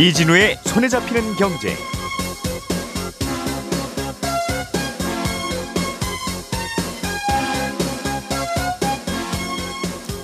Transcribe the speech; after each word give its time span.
이진우의 0.00 0.56
손에 0.64 0.88
잡히는 0.88 1.36
경제. 1.36 1.76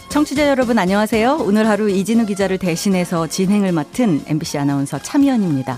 청취자 0.09 0.49
여러분 0.49 0.79
안녕하세요. 0.79 1.41
오늘 1.43 1.69
하루 1.69 1.91
이진우 1.91 2.25
기자를 2.25 2.57
대신해서 2.57 3.27
진행을 3.27 3.73
맡은 3.73 4.23
MBC 4.27 4.57
아나운서 4.57 4.99
참여연입니다. 4.99 5.77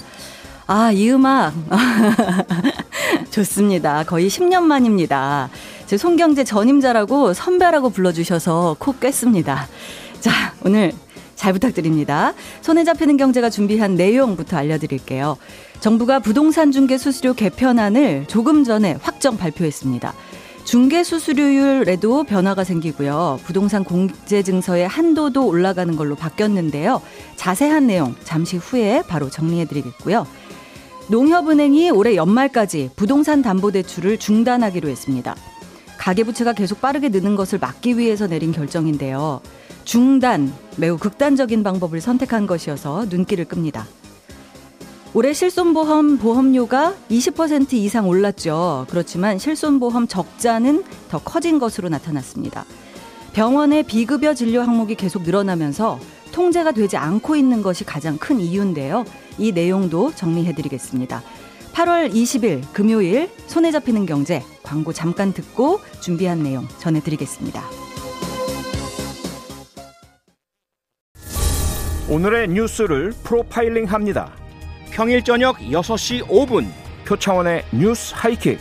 아, 0.68 0.92
이 0.92 1.10
음악 1.10 1.52
좋습니다. 3.32 4.04
거의 4.04 4.28
10년 4.28 4.62
만입니다. 4.62 5.50
제 5.86 5.96
송경재 5.96 6.44
전임자라고 6.44 7.34
선배라고 7.34 7.90
불러주셔서 7.90 8.76
코 8.78 8.96
꿰습니다. 8.96 9.66
자, 10.20 10.54
오늘 10.64 10.92
잘 11.38 11.52
부탁드립니다. 11.52 12.34
손에 12.60 12.82
잡히는 12.84 13.16
경제가 13.16 13.48
준비한 13.48 13.94
내용부터 13.94 14.56
알려드릴게요. 14.56 15.38
정부가 15.80 16.18
부동산 16.18 16.72
중개 16.72 16.98
수수료 16.98 17.32
개편안을 17.32 18.26
조금 18.26 18.64
전에 18.64 18.98
확정 19.00 19.36
발표했습니다. 19.36 20.12
중개 20.64 21.04
수수료율에도 21.04 22.24
변화가 22.24 22.64
생기고요. 22.64 23.38
부동산 23.44 23.84
공제 23.84 24.42
증서의 24.42 24.88
한도도 24.88 25.46
올라가는 25.46 25.94
걸로 25.96 26.16
바뀌었는데요. 26.16 27.00
자세한 27.36 27.86
내용 27.86 28.16
잠시 28.24 28.56
후에 28.56 29.02
바로 29.08 29.30
정리해 29.30 29.64
드리겠고요. 29.64 30.26
농협은행이 31.08 31.90
올해 31.90 32.16
연말까지 32.16 32.90
부동산 32.96 33.42
담보 33.42 33.70
대출을 33.70 34.18
중단하기로 34.18 34.88
했습니다. 34.88 35.36
가계부채가 35.98 36.54
계속 36.54 36.80
빠르게 36.80 37.10
느는 37.10 37.36
것을 37.36 37.58
막기 37.58 37.98
위해서 37.98 38.26
내린 38.26 38.52
결정인데요. 38.52 39.40
중단, 39.84 40.52
매우 40.76 40.96
극단적인 40.96 41.62
방법을 41.62 42.00
선택한 42.00 42.46
것이어서 42.46 43.06
눈길을 43.10 43.44
끕니다. 43.46 43.86
올해 45.14 45.32
실손보험 45.32 46.18
보험료가 46.18 46.94
20% 47.10 47.72
이상 47.72 48.08
올랐죠. 48.08 48.86
그렇지만 48.90 49.38
실손보험 49.38 50.06
적자는 50.06 50.84
더 51.08 51.18
커진 51.18 51.58
것으로 51.58 51.88
나타났습니다. 51.88 52.64
병원의 53.32 53.84
비급여 53.84 54.34
진료 54.34 54.60
항목이 54.60 54.94
계속 54.94 55.22
늘어나면서 55.22 55.98
통제가 56.32 56.72
되지 56.72 56.96
않고 56.96 57.36
있는 57.36 57.62
것이 57.62 57.84
가장 57.84 58.18
큰 58.18 58.38
이유인데요. 58.38 59.04
이 59.38 59.52
내용도 59.52 60.12
정리해드리겠습니다. 60.14 61.22
8월 61.72 62.12
20일 62.12 62.62
금요일 62.72 63.30
손에 63.46 63.70
잡히는 63.70 64.04
경제 64.06 64.44
광고 64.68 64.92
잠깐 64.92 65.32
듣고 65.32 65.80
준비한 66.02 66.42
내용 66.42 66.68
전해드리겠습니다. 66.78 67.62
오늘의 72.10 72.48
뉴스를 72.48 73.12
프로파일링 73.24 73.86
합니다. 73.86 74.36
평일 74.90 75.24
저녁 75.24 75.56
6시 75.56 76.26
5분 76.26 76.66
표창원의 77.06 77.64
뉴스 77.72 78.12
하이킥. 78.14 78.58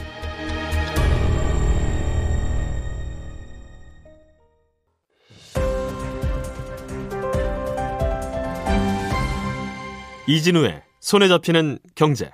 이진우의 10.29 10.83
손에 11.01 11.27
잡히는 11.27 11.79
경제. 11.95 12.31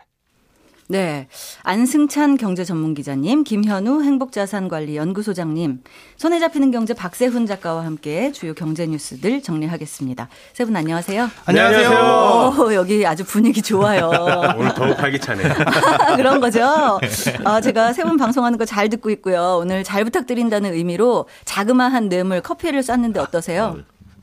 네. 0.88 1.28
안승찬 1.64 2.38
경제 2.38 2.64
전문 2.66 2.94
기자님, 2.94 3.44
김현우 3.44 4.04
행복자산관리연구소장님, 4.04 5.82
손에 6.18 6.40
잡히는 6.40 6.72
경제 6.72 6.94
박세훈 6.94 7.46
작가와 7.46 7.86
함께 7.86 8.32
주요 8.32 8.54
경제 8.54 8.86
뉴스들 8.86 9.42
정리하겠습니다. 9.42 10.28
세 10.54 10.66
분 10.66 10.76
안녕하세요. 10.76 11.30
안녕하세요. 11.46 12.54
오, 12.60 12.74
여기 12.74 13.06
아주 13.06 13.24
분위기 13.26 13.62
좋아요. 13.62 14.10
오늘 14.58 14.74
더욱 14.74 15.00
활기차네요. 15.00 15.54
그런 16.18 16.40
거죠. 16.40 17.00
아, 17.46 17.62
제가 17.62 17.94
세 17.94 18.04
분 18.04 18.18
방송하는 18.18 18.58
거 18.58 18.66
잘 18.66 18.90
듣고 18.90 19.10
있고요. 19.12 19.60
오늘 19.62 19.84
잘 19.84 20.04
부탁드린다는 20.04 20.74
의미로 20.74 21.28
자그마한 21.46 22.10
뇌물 22.10 22.42
커피를 22.42 22.84
쐈는데 22.84 23.20
어떠세요? 23.20 23.78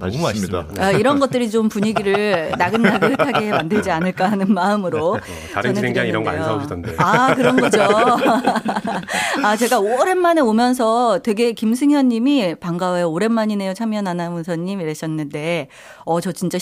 너무 0.08 0.22
맛있습니다. 0.22 0.66
아, 0.78 0.90
이런 0.92 1.18
것들이 1.20 1.50
좀 1.50 1.68
분위기를 1.68 2.52
나긋나긋하게 2.58 3.50
만들지 3.50 3.90
않을까 3.90 4.30
하는 4.30 4.52
마음으로. 4.52 5.14
어, 5.14 5.20
다른 5.54 5.74
진행자 5.74 6.04
이런 6.04 6.24
거 6.24 6.30
안 6.30 6.42
사오시던데. 6.42 6.94
아, 6.98 7.34
그런 7.34 7.56
거죠. 7.56 7.80
아, 9.44 9.56
제가 9.56 9.78
오랜만에 9.78 10.40
오면서 10.40 11.20
되게 11.22 11.52
김승현 11.52 12.08
님이 12.08 12.54
반가워요. 12.54 13.10
오랜만이네요. 13.10 13.74
참여연 13.74 14.06
아나운서님 14.06 14.80
이러셨는데, 14.80 15.68
어, 16.04 16.20
저 16.20 16.32
진짜 16.32 16.58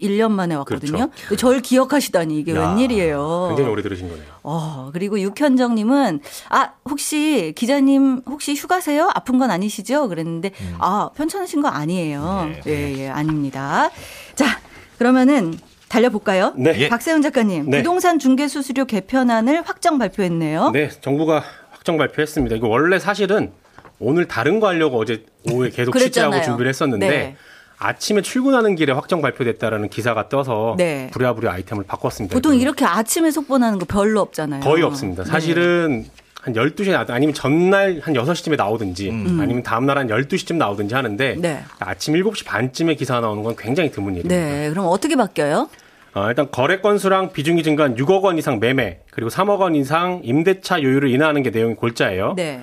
11년 0.00 0.30
만에 0.30 0.54
왔거든요. 0.56 1.08
그렇죠. 1.26 1.36
절 1.36 1.60
기억하시다니 1.60 2.38
이게 2.38 2.54
야, 2.54 2.70
웬일이에요. 2.70 3.46
굉장히 3.48 3.70
오래 3.70 3.82
들으신 3.82 4.08
거네요. 4.08 4.24
어, 4.42 4.90
그리고 4.92 5.20
육현정 5.20 5.74
님은 5.74 6.20
아, 6.50 6.70
혹시 6.88 7.52
기자님 7.56 8.22
혹시 8.26 8.54
휴가세요? 8.54 9.10
아픈 9.14 9.38
건 9.38 9.50
아니시죠? 9.50 10.08
그랬는데 10.08 10.52
음. 10.60 10.74
아, 10.78 11.10
편찮으신 11.16 11.62
거 11.62 11.68
아니에요. 11.68 12.50
네, 12.64 12.72
예, 12.72 12.98
예, 12.98 13.08
아닙니다. 13.08 13.90
자, 14.34 14.60
그러면은 14.98 15.54
달려볼까요? 15.88 16.52
네. 16.56 16.74
예. 16.78 16.88
박세훈 16.88 17.22
작가님, 17.22 17.70
네. 17.70 17.78
부동산 17.78 18.18
중개 18.18 18.48
수수료 18.48 18.84
개편안을 18.86 19.62
확정 19.62 19.98
발표했네요. 19.98 20.70
네, 20.72 20.88
정부가 21.00 21.42
확정 21.70 21.96
발표했습니다. 21.96 22.56
이거 22.56 22.68
원래 22.68 22.98
사실은 22.98 23.52
오늘 23.98 24.26
다른 24.26 24.60
거 24.60 24.66
하려고 24.66 24.98
어제 24.98 25.24
오후에 25.50 25.70
계속. 25.70 25.96
취재하고 25.96 26.42
준비를 26.42 26.68
했었는데 26.68 27.08
네. 27.08 27.36
아침에 27.78 28.22
출근하는 28.22 28.74
길에 28.74 28.92
확정 28.92 29.20
발표됐다라는 29.20 29.88
기사가 29.88 30.28
떠서 30.28 30.74
네. 30.78 31.10
부랴부랴 31.12 31.52
아이템을 31.52 31.84
바꿨습니다. 31.84 32.34
보통 32.34 32.54
이거. 32.54 32.62
이렇게 32.62 32.84
아침에 32.84 33.30
속보나는 33.30 33.78
거 33.78 33.84
별로 33.86 34.20
없잖아요. 34.20 34.60
거의 34.62 34.82
없습니다. 34.82 35.24
네. 35.24 35.30
사실은 35.30 36.06
한 36.40 36.54
12시에 36.54 36.92
나- 36.92 37.04
아니면 37.14 37.34
전날 37.34 38.00
한 38.02 38.14
6시쯤에 38.14 38.56
나오든지 38.56 39.08
아니면 39.10 39.62
다음날 39.62 39.98
한 39.98 40.06
12시쯤 40.08 40.56
나오든지 40.56 40.94
하는데 40.94 41.34
음. 41.34 41.40
네. 41.42 41.62
아침 41.80 42.14
7시 42.14 42.46
반쯤에 42.46 42.94
기사 42.94 43.20
나오는 43.20 43.42
건 43.42 43.56
굉장히 43.58 43.90
드문 43.90 44.14
일입니다. 44.14 44.34
네, 44.34 44.70
그럼 44.70 44.86
어떻게 44.88 45.16
바뀌어요? 45.16 45.68
어, 46.14 46.28
일단 46.28 46.48
거래 46.50 46.80
건수랑 46.80 47.32
비중이 47.32 47.62
증가한 47.62 47.96
6억 47.96 48.22
원 48.22 48.38
이상 48.38 48.58
매매 48.58 49.00
그리고 49.10 49.28
3억 49.28 49.58
원 49.58 49.74
이상 49.74 50.20
임대차 50.24 50.82
요율을 50.82 51.10
인하하는 51.10 51.42
게 51.42 51.50
내용이 51.50 51.74
골자예요. 51.74 52.34
네. 52.36 52.62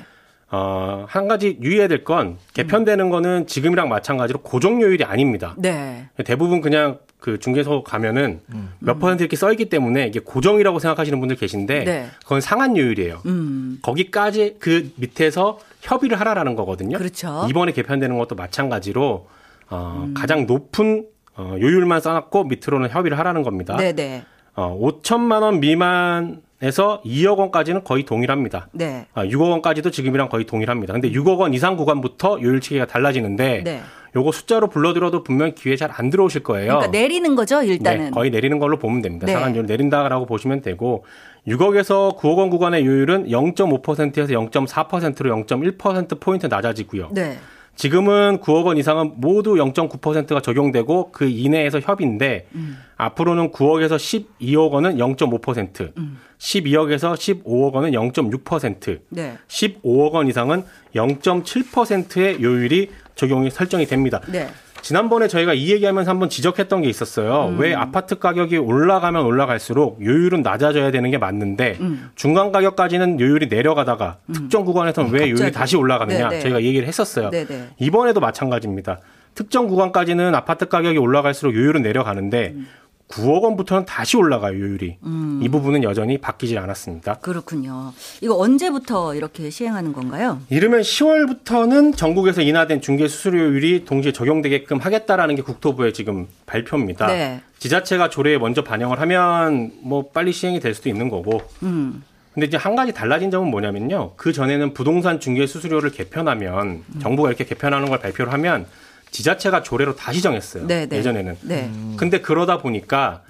어, 0.56 1.06
한 1.08 1.28
가지 1.28 1.58
유의해야 1.62 1.88
될 1.88 2.04
건 2.04 2.38
개편되는 2.54 3.10
거는 3.10 3.48
지금이랑 3.48 3.90
마찬가지로 3.90 4.40
고정 4.42 4.82
요율이 4.82 5.04
아닙니다. 5.04 5.56
네. 5.58 6.10
대부분 6.26 6.62
그냥 6.62 7.00
그 7.20 7.40
중개소 7.40 7.84
가면은 7.84 8.42
몇 8.80 9.00
퍼센트 9.00 9.24
이렇게 9.24 9.36
써 9.38 9.50
있기 9.52 9.70
때문에 9.70 10.06
이게 10.08 10.20
고정이라고 10.20 10.80
생각하시는 10.80 11.18
분들 11.20 11.38
계신데 11.38 11.84
네. 11.86 12.08
그건 12.24 12.42
상한 12.42 12.76
요율이에요. 12.78 13.22
음. 13.26 13.80
거기까지 13.82 14.58
그 14.60 14.92
밑에서 14.98 15.60
협의를 15.82 16.20
하라라는 16.20 16.56
거거든요. 16.56 16.98
그렇죠. 16.98 17.48
이번에 17.50 17.72
개편되는 17.72 18.18
것도 18.18 18.36
마찬가지로 18.36 19.28
어, 19.70 20.08
가장 20.14 20.46
높은 20.46 21.06
어, 21.36 21.56
요율만 21.60 22.02
써놨고 22.02 22.44
밑으로는 22.44 22.90
협의를 22.90 23.18
하라는 23.18 23.42
겁니다. 23.44 23.78
네, 23.78 23.94
네. 23.94 24.24
어, 24.56 24.78
5천만 24.80 25.42
원 25.42 25.62
미만 25.62 26.42
에서 26.64 27.02
2억 27.06 27.38
원까지는 27.38 27.84
거의 27.84 28.04
동일합니다. 28.04 28.70
네. 28.72 29.06
아, 29.14 29.26
6억 29.26 29.52
원까지도 29.52 29.92
지금이랑 29.92 30.30
거의 30.30 30.46
동일합니다. 30.46 30.94
근데 30.94 31.12
6억 31.12 31.40
원 31.40 31.54
이상 31.54 31.76
구간부터 31.76 32.40
요율 32.42 32.62
체계가 32.62 32.88
달라지는데 32.88 33.64
네. 33.66 33.82
요거 34.16 34.32
숫자로 34.32 34.68
불러들어도 34.68 35.24
분명 35.24 35.54
기회 35.56 35.76
잘안 35.76 36.10
들어오실 36.10 36.44
거예요. 36.44 36.68
그러니까 36.68 36.92
내리는 36.92 37.36
거죠, 37.36 37.62
일단은. 37.62 38.06
네, 38.06 38.12
거의 38.12 38.30
내리는 38.30 38.60
걸로 38.60 38.80
보면 38.80 39.02
됩니다. 39.02 39.26
네. 39.26 39.34
상한 39.34 39.54
요율 39.56 39.66
내린다라고 39.66 40.26
보시면 40.26 40.62
되고 40.62 41.04
6억에서 41.48 42.18
9억 42.18 42.38
원 42.38 42.50
구간의 42.50 42.86
요율은 42.86 43.28
0.5%에서 43.28 44.34
0.4%로 44.34 45.44
0.1% 45.44 46.20
포인트 46.22 46.46
낮아지고요. 46.46 47.10
네. 47.12 47.38
지금은 47.76 48.40
9억 48.40 48.66
원 48.66 48.78
이상은 48.78 49.14
모두 49.18 49.56
0.9%가 49.56 50.42
적용되고 50.42 51.12
그 51.12 51.26
이내에서 51.26 51.80
협의인데 51.80 52.48
음. 52.54 52.78
앞으로는 52.98 53.52
9억에서 53.52 53.96
12억 53.96 54.72
원은 54.72 54.98
0.5%, 54.98 55.98
음. 55.98 56.20
12억에서 56.38 57.14
15억 57.16 57.74
원은 57.74 57.92
0.6%, 57.92 59.00
네. 59.10 59.38
15억 59.48 60.12
원 60.12 60.28
이상은 60.28 60.64
0.7%의 60.96 62.42
요율이 62.42 62.92
적용이 63.16 63.50
설정이 63.50 63.86
됩니다. 63.86 64.22
네. 64.28 64.48
지난번에 64.84 65.30
저희가 65.30 65.54
이 65.54 65.72
얘기하면서 65.72 66.12
한번 66.12 66.30
지적했던 66.30 66.82
게 66.82 66.90
있었어요. 66.90 67.48
음. 67.48 67.60
왜 67.60 67.74
아파트 67.74 68.20
가격이 68.20 68.58
올라가면 68.58 69.26
올라갈수록 69.26 70.00
요율은 70.04 70.42
낮아져야 70.44 70.92
되는 70.92 71.10
게 71.10 71.18
맞는데 71.18 71.78
음. 71.80 72.10
중간 72.16 72.52
가격까지는 72.52 73.20
요율이 73.20 73.48
내려가다가 73.48 74.18
특정 74.34 74.66
구간에서는 74.66 75.10
왜 75.12 75.22
요율이. 75.30 75.52
다시 75.54 75.78
올라가느냐 75.78 76.28
네, 76.28 76.36
네. 76.36 76.42
저희가 76.42 76.62
얘기를 76.64 76.86
했었어요. 76.86 77.30
네, 77.30 77.46
네. 77.46 77.70
이번에도 77.80 78.20
마찬가지입니다. 78.20 79.00
특정 79.36 79.68
구간까지는 79.68 80.36
아파트 80.36 80.68
가격이 80.68 80.98
올라갈수록 80.98 81.56
요율은 81.56 81.82
내려가는데 81.82 82.52
음. 82.54 82.68
9억 83.10 83.44
원부터는 83.44 83.86
다시 83.86 84.18
올라가요 84.18 84.54
요율이. 84.60 84.98
이 85.42 85.50
부분은 85.50 85.84
여전히 85.84 86.18
바뀌질 86.18 86.58
않았습니다. 86.58 87.16
그렇군요. 87.16 87.94
이거 88.22 88.38
언제부터 88.38 89.14
이렇게 89.16 89.50
시행하는 89.50 89.94
건가요? 89.94 90.42
이르면 90.50 90.82
10월부터는 90.82 91.96
전국에서 91.96 92.42
인하된 92.42 92.82
중개 92.82 93.08
수수료율이 93.08 93.86
동시에 93.86 94.12
적용되게끔 94.12 94.80
하겠다라는 94.80 95.36
게 95.36 95.42
국토부의 95.44 95.94
지금 95.94 96.28
발표입니다. 96.46 97.08
네. 97.08 97.42
지자체가 97.60 98.10
조례에 98.10 98.38
먼저 98.38 98.64
반영을 98.64 99.00
하면 99.02 99.72
뭐 99.82 100.10
빨리 100.10 100.32
시행이 100.32 100.60
될 100.60 100.74
수도 100.74 100.90
있는 100.90 101.10
거고. 101.10 101.42
음. 101.62 102.04
근데 102.34 102.48
이제 102.48 102.58
한 102.58 102.76
가지 102.76 102.92
달라진 102.92 103.30
점은 103.30 103.52
뭐냐면요. 103.52 104.14
그 104.16 104.34
전에는 104.34 104.74
부동산 104.74 105.20
중개 105.20 105.46
수수료를 105.46 105.92
개편하면 105.92 106.84
정부가 107.00 107.30
이렇게 107.30 107.46
개편하는 107.46 107.90
걸 107.90 108.00
발표를 108.00 108.34
하면 108.34 108.66
지자체가 109.14 109.64
조례로 109.64 109.96
다시 109.96 110.22
정했어요. 110.22 110.68
네, 110.68 110.88
네. 110.88 110.98
예전에는. 110.98 111.38
네. 111.44 111.72
근데 111.96 112.20
그러다 112.20 112.58
보니까 112.58 113.22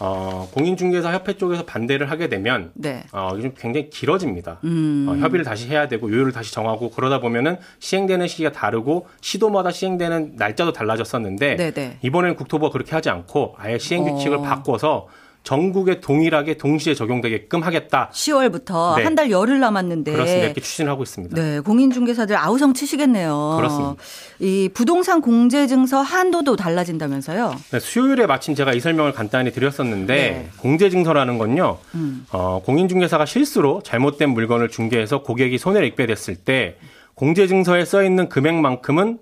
어, 0.00 0.48
공인중개사 0.54 1.12
협회 1.12 1.36
쪽에서 1.36 1.64
반대를 1.64 2.10
하게 2.10 2.28
되면 2.28 2.70
네. 2.74 3.04
어, 3.12 3.36
좀 3.40 3.52
굉장히 3.56 3.90
길어집니다. 3.90 4.58
음. 4.64 5.06
어, 5.08 5.16
협의를 5.16 5.44
다시 5.44 5.68
해야 5.68 5.86
되고 5.88 6.10
요율을 6.10 6.32
다시 6.32 6.52
정하고 6.52 6.90
그러다 6.90 7.20
보면은 7.20 7.58
시행되는 7.80 8.26
시기가 8.26 8.52
다르고 8.52 9.06
시도마다 9.20 9.70
시행되는 9.70 10.34
날짜도 10.36 10.72
달라졌었는데 10.72 11.56
네, 11.56 11.70
네. 11.72 11.98
이번에는 12.02 12.36
국토부가 12.36 12.72
그렇게 12.72 12.92
하지 12.92 13.10
않고 13.10 13.56
아예 13.58 13.78
시행 13.78 14.04
규칙을 14.04 14.38
어. 14.38 14.42
바꿔서 14.42 15.08
전국에 15.48 16.00
동일하게 16.00 16.58
동시에 16.58 16.92
적용되게끔 16.92 17.62
하겠다. 17.62 18.10
10월부터 18.12 18.96
네. 18.96 19.04
한달 19.04 19.30
열흘 19.30 19.60
남았는데 19.60 20.12
그렇습니다. 20.12 20.44
이렇게 20.44 20.60
추진을 20.60 20.92
하고 20.92 21.02
있습니다. 21.02 21.40
네, 21.40 21.60
공인중개사들 21.60 22.36
아우성 22.36 22.74
치시겠네요. 22.74 23.54
그렇습니다. 23.56 23.94
이 24.40 24.68
부동산 24.74 25.22
공제증서 25.22 26.02
한도도 26.02 26.56
달라진다면서요? 26.56 27.56
네, 27.70 27.80
수요일에 27.80 28.26
마침 28.26 28.54
제가 28.54 28.74
이 28.74 28.80
설명을 28.80 29.12
간단히 29.12 29.50
드렸었는데 29.50 30.14
네. 30.14 30.50
공제증서라는 30.58 31.38
건요. 31.38 31.78
음. 31.94 32.26
어, 32.30 32.60
공인중개사가 32.62 33.24
실수로 33.24 33.80
잘못된 33.82 34.28
물건을 34.28 34.68
중개해서 34.68 35.22
고객이 35.22 35.56
손해를 35.56 35.88
입게 35.88 36.04
됐을 36.04 36.36
때 36.36 36.76
공제증서에 37.14 37.86
써 37.86 38.04
있는 38.04 38.28
금액만큼은 38.28 39.18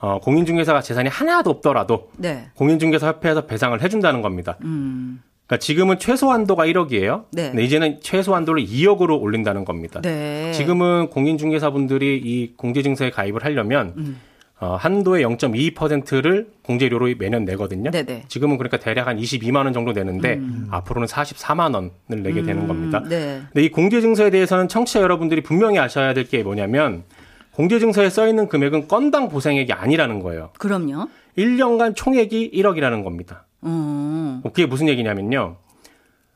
어, 0.00 0.20
공인중개사가 0.20 0.82
재산이 0.82 1.08
하나도 1.08 1.48
없더라도 1.48 2.10
네. 2.18 2.50
공인중개사 2.56 3.06
협회에서 3.06 3.46
배상을 3.46 3.80
해준다는 3.80 4.20
겁니다. 4.20 4.58
음. 4.64 5.22
그러니까 5.46 5.58
지금은 5.58 5.98
최소 5.98 6.30
한도가 6.30 6.66
1억이에요. 6.66 7.24
네. 7.32 7.52
이제는 7.58 7.98
최소 8.00 8.34
한도를 8.34 8.64
2억으로 8.64 9.20
올린다는 9.20 9.64
겁니다. 9.64 10.00
네. 10.00 10.50
지금은 10.52 11.08
공인중개사분들이 11.10 12.16
이 12.24 12.52
공제증서에 12.56 13.10
가입을 13.10 13.44
하려면 13.44 13.94
음. 13.96 14.20
어, 14.60 14.76
한도의 14.76 15.24
0.22%를 15.26 16.46
공제료로 16.62 17.12
매년 17.18 17.44
내거든요. 17.44 17.90
네네. 17.90 18.24
지금은 18.28 18.58
그러니까 18.58 18.78
대략 18.78 19.08
한 19.08 19.18
22만 19.18 19.64
원 19.64 19.72
정도 19.72 19.90
내는데 19.92 20.40
앞으로는 20.70 21.08
44만 21.08 21.74
원을 21.74 22.22
내게 22.22 22.42
되는 22.42 22.68
겁니다. 22.68 22.98
음, 23.00 23.08
네. 23.08 23.40
근데 23.52 23.64
이 23.64 23.70
공제증서에 23.70 24.30
대해서는 24.30 24.68
청취자 24.68 25.00
여러분들이 25.02 25.42
분명히 25.42 25.78
아셔야 25.80 26.14
될 26.14 26.22
게 26.28 26.44
뭐냐면 26.44 27.02
공제증서에 27.54 28.08
써 28.08 28.28
있는 28.28 28.48
금액은 28.48 28.86
건당 28.88 29.28
보상액이 29.28 29.72
아니라는 29.72 30.20
거예요. 30.20 30.50
그럼요. 30.58 31.08
1년간 31.36 31.96
총액이 31.96 32.52
1억이라는 32.54 33.02
겁니다. 33.04 33.44
음. 33.64 34.40
그게 34.42 34.66
무슨 34.66 34.88
얘기냐면요. 34.88 35.56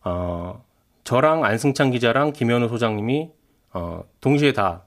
어, 0.04 0.62
저랑 1.04 1.44
안승찬 1.44 1.90
기자랑 1.90 2.32
김현우 2.32 2.68
소장님이 2.68 3.30
어, 3.72 4.02
동시에 4.20 4.52
다 4.52 4.82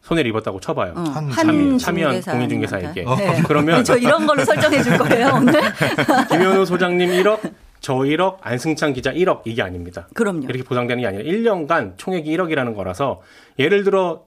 손해를 0.00 0.28
입었다고 0.30 0.60
쳐봐요. 0.60 0.94
어, 0.96 1.00
한 1.00 1.30
참여, 1.30 1.78
참여한. 1.78 2.20
공인중개사에게. 2.22 3.04
네. 3.04 3.42
그러면 3.46 3.84
저 3.84 3.96
이런 3.96 4.26
걸로 4.26 4.44
설정해 4.44 4.82
줄 4.82 4.98
거예요, 4.98 5.30
오늘? 5.36 5.60
김현우 6.30 6.64
소장님 6.64 7.10
1억, 7.10 7.52
저 7.80 7.94
1억, 7.94 8.38
안승찬 8.40 8.94
기자 8.94 9.12
1억 9.12 9.42
이게 9.44 9.62
아닙니다. 9.62 10.08
그럼요. 10.14 10.44
이렇게 10.44 10.64
보상되는 10.64 11.02
게 11.02 11.06
아니라 11.06 11.22
1년간 11.24 11.98
총액이 11.98 12.36
1억이라는 12.36 12.74
거라서 12.74 13.20
예를 13.58 13.84
들어 13.84 14.24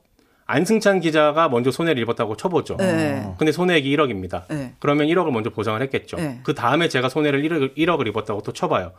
안승찬 0.47 0.99
기자가 0.99 1.49
먼저 1.49 1.71
손해를 1.71 2.01
입었다고 2.03 2.37
쳐보죠. 2.37 2.77
네. 2.77 3.33
근데 3.37 3.51
손해액이 3.51 3.95
1억입니다. 3.95 4.43
네. 4.47 4.73
그러면 4.79 5.07
1억을 5.07 5.31
먼저 5.31 5.49
보상을 5.49 5.81
했겠죠. 5.81 6.17
네. 6.17 6.39
그 6.43 6.53
다음에 6.53 6.87
제가 6.87 7.09
손해를 7.09 7.41
1억, 7.41 7.75
1억을 7.75 8.07
입었다고 8.07 8.41
또 8.41 8.53
쳐봐요. 8.53 8.91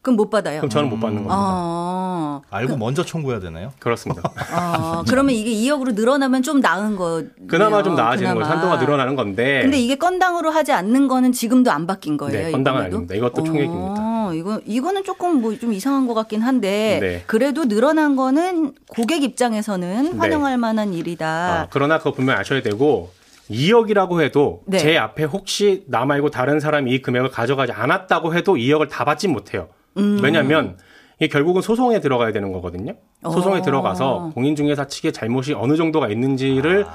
그럼 0.00 0.16
못 0.16 0.30
받아요. 0.30 0.58
그럼 0.58 0.68
저는 0.68 0.90
못 0.90 0.96
받는 0.96 1.18
겁니다. 1.18 1.34
아, 1.36 2.40
알고 2.50 2.76
먼저 2.76 3.04
청구해야 3.04 3.38
되나요? 3.38 3.72
그렇습니다. 3.78 4.22
아, 4.50 5.04
그러면 5.08 5.32
이게 5.32 5.50
2억으로 5.52 5.94
늘어나면 5.94 6.42
좀 6.42 6.58
나은 6.58 6.96
거. 6.96 7.22
그나마 7.46 7.84
좀 7.84 7.94
나아지는 7.94 8.34
거죠. 8.34 8.50
한도가 8.50 8.78
늘어나는 8.78 9.14
건데. 9.14 9.62
근데 9.62 9.78
이게 9.78 9.94
건당으로 9.94 10.50
하지 10.50 10.72
않는 10.72 11.06
거는 11.06 11.30
지금도 11.30 11.70
안 11.70 11.86
바뀐 11.86 12.16
거예요. 12.16 12.46
네, 12.46 12.50
건당은 12.50 12.80
이번에도? 12.80 12.96
아닙니다. 12.96 13.14
이것도 13.14 13.44
총액입니다. 13.44 14.01
어, 14.50 14.58
이거 14.58 14.60
이거는 14.66 15.04
조금 15.04 15.40
뭐 15.40 15.52
좀 15.56 15.72
이상한 15.72 16.06
것 16.06 16.14
같긴 16.14 16.42
한데 16.42 16.98
네. 17.00 17.22
그래도 17.26 17.66
늘어난 17.66 18.16
거는 18.16 18.74
고객 18.88 19.22
입장에서는 19.22 20.12
네. 20.12 20.18
환영할 20.18 20.58
만한 20.58 20.92
일이다. 20.94 21.26
아, 21.26 21.66
그러나 21.70 21.98
그거 21.98 22.12
분명히 22.12 22.40
아셔야 22.40 22.62
되고 22.62 23.10
2억이라고 23.50 24.22
해도 24.22 24.62
네. 24.66 24.78
제 24.78 24.96
앞에 24.96 25.24
혹시 25.24 25.84
나 25.88 26.04
말고 26.04 26.30
다른 26.30 26.58
사람이 26.58 26.90
이 26.90 27.02
금액을 27.02 27.30
가져가지 27.30 27.72
않았다고 27.72 28.34
해도 28.34 28.54
2억을 28.54 28.88
다 28.88 29.04
받지 29.04 29.28
못해요. 29.28 29.68
음. 29.98 30.18
왜냐하면 30.22 30.78
이게 31.18 31.28
결국은 31.28 31.60
소송에 31.62 32.00
들어가야 32.00 32.32
되는 32.32 32.50
거거든요. 32.52 32.94
소송에 33.22 33.58
어. 33.58 33.62
들어가서 33.62 34.32
공인중개사 34.34 34.86
측의 34.88 35.12
잘못이 35.12 35.52
어느 35.54 35.76
정도가 35.76 36.08
있는지를 36.08 36.86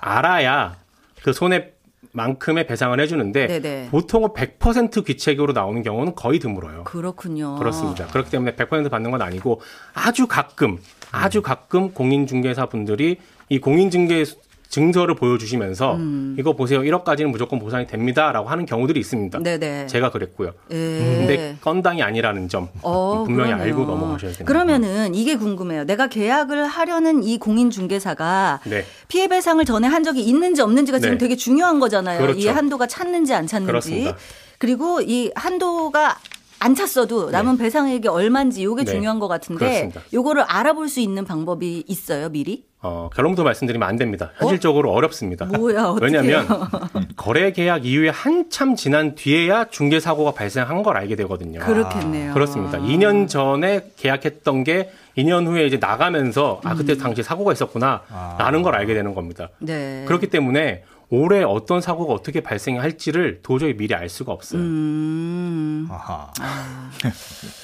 알아야 0.00 0.76
그 1.22 1.32
손해 1.32 1.72
만큼의 2.12 2.66
배상을 2.66 2.98
해주는데 2.98 3.46
네네. 3.46 3.88
보통은 3.90 4.30
100% 4.30 5.04
귀책으로 5.04 5.52
나오는 5.52 5.82
경우는 5.82 6.14
거의 6.14 6.38
드물어요. 6.38 6.84
그렇군요. 6.84 7.56
그렇습니다. 7.56 8.06
그렇기 8.08 8.30
때문에 8.30 8.56
100% 8.56 8.90
받는 8.90 9.10
건 9.10 9.22
아니고 9.22 9.60
아주 9.94 10.26
가끔 10.26 10.78
아주 11.12 11.42
가끔 11.42 11.92
공인중개사 11.92 12.66
분들이 12.66 13.18
이 13.48 13.58
공인중개 13.58 14.24
증서를 14.70 15.16
보여주시면서 15.16 15.96
음. 15.96 16.36
이거 16.38 16.54
보세요 16.54 16.80
1억까지는 16.80 17.26
무조건 17.26 17.58
보상이 17.58 17.86
됩니다라고 17.86 18.48
하는 18.48 18.66
경우들이 18.66 18.98
있습니다. 19.00 19.40
네네. 19.40 19.88
제가 19.88 20.10
그랬고요. 20.10 20.52
예. 20.70 20.76
근데 20.76 21.56
건당이 21.60 22.02
아니라는 22.02 22.48
점 22.48 22.68
어, 22.82 23.24
분명히 23.26 23.50
그러네요. 23.50 23.66
알고 23.66 23.84
넘어가셔야 23.84 24.30
됩니다. 24.30 24.44
그러면은 24.44 25.14
이게 25.14 25.36
궁금해요. 25.36 25.84
내가 25.84 26.06
계약을 26.06 26.66
하려는 26.66 27.24
이 27.24 27.38
공인중개사가 27.38 28.60
네. 28.64 28.84
피해 29.08 29.26
배상을 29.26 29.62
전에 29.64 29.88
한 29.88 30.04
적이 30.04 30.22
있는지 30.22 30.62
없는지가 30.62 31.00
지금 31.00 31.14
네. 31.14 31.18
되게 31.18 31.34
중요한 31.34 31.80
거잖아요. 31.80 32.20
그렇죠. 32.20 32.38
이 32.38 32.46
한도가 32.46 32.86
찼는지 32.86 33.34
안 33.34 33.48
찼는지. 33.48 33.66
그렇습니다. 33.66 34.16
그리고 34.58 35.00
이 35.00 35.32
한도가 35.34 36.16
안 36.60 36.74
찼어도 36.74 37.30
남은 37.30 37.56
배상액이 37.56 38.06
얼마인지 38.08 38.62
요게 38.62 38.84
네. 38.84 38.92
중요한 38.92 39.18
것 39.18 39.28
같은데 39.28 39.64
그렇습니다. 39.66 40.02
요거를 40.12 40.42
알아볼 40.42 40.88
수 40.88 41.00
있는 41.00 41.24
방법이 41.24 41.84
있어요, 41.88 42.28
미리? 42.28 42.64
어, 42.82 43.10
결론부터 43.14 43.42
말씀드리면 43.44 43.86
안 43.86 43.96
됩니다. 43.96 44.30
현실적으로 44.36 44.92
어? 44.92 45.00
렵습니다 45.00 45.46
뭐야? 45.46 45.96
왜냐하면 46.00 46.46
거래 47.16 47.52
계약 47.52 47.84
이후에 47.84 48.10
한참 48.10 48.76
지난 48.76 49.14
뒤에야 49.14 49.66
중개 49.70 50.00
사고가 50.00 50.32
발생한 50.32 50.82
걸 50.82 50.96
알게 50.96 51.16
되거든요. 51.16 51.60
그렇겠네요. 51.60 52.32
그렇습니다. 52.34 52.78
2년 52.78 53.28
전에 53.28 53.90
계약했던 53.96 54.64
게 54.64 54.90
2년 55.18 55.46
후에 55.46 55.66
이제 55.66 55.78
나가면서 55.78 56.60
아 56.64 56.74
그때 56.74 56.96
당시 56.96 57.22
사고가 57.22 57.52
있었구나라는 57.52 58.62
걸 58.62 58.74
알게 58.74 58.94
되는 58.94 59.14
겁니다. 59.14 59.48
네. 59.58 60.04
그렇기 60.06 60.28
때문에 60.28 60.84
올해 61.12 61.42
어떤 61.42 61.80
사고가 61.80 62.14
어떻게 62.14 62.40
발생할지를 62.40 63.40
도저히 63.42 63.76
미리 63.76 63.94
알 63.94 64.08
수가 64.08 64.30
없어요. 64.32 64.60
음, 64.62 65.88
아하. 65.90 66.30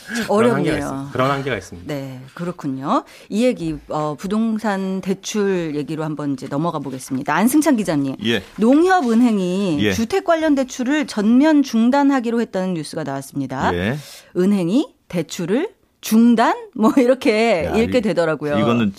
한계가 0.09 0.35
어렵네요. 0.35 1.09
그런 1.13 1.31
한계가 1.31 1.57
있습니다. 1.57 1.93
네, 1.95 2.21
그렇군요. 2.35 3.05
이 3.29 3.45
얘기 3.45 3.77
어, 3.89 4.17
부동산 4.19 5.01
대출 5.01 5.75
얘기로 5.77 6.03
한번 6.03 6.33
이제 6.33 6.49
넘어가 6.49 6.81
보겠습니다. 6.81 7.35
안승찬 7.35 7.77
기자님, 7.77 8.17
예. 8.25 8.43
농협은행이 8.59 9.79
예. 9.81 9.93
주택 9.93 10.25
관련 10.25 10.57
대출을 10.57 11.07
전면 11.07 11.63
중단하기로 11.63 12.41
했다는 12.41 12.75
뉴스가 12.75 13.05
나왔습니다. 13.05 13.73
예. 13.75 13.97
은행이 14.37 14.93
대출을 15.07 15.71
중단? 16.01 16.57
뭐 16.75 16.93
이렇게 16.97 17.65
야, 17.67 17.77
읽게 17.77 17.99
이- 17.99 18.03
되더라고요. 18.03 18.59
이거는 18.59 18.93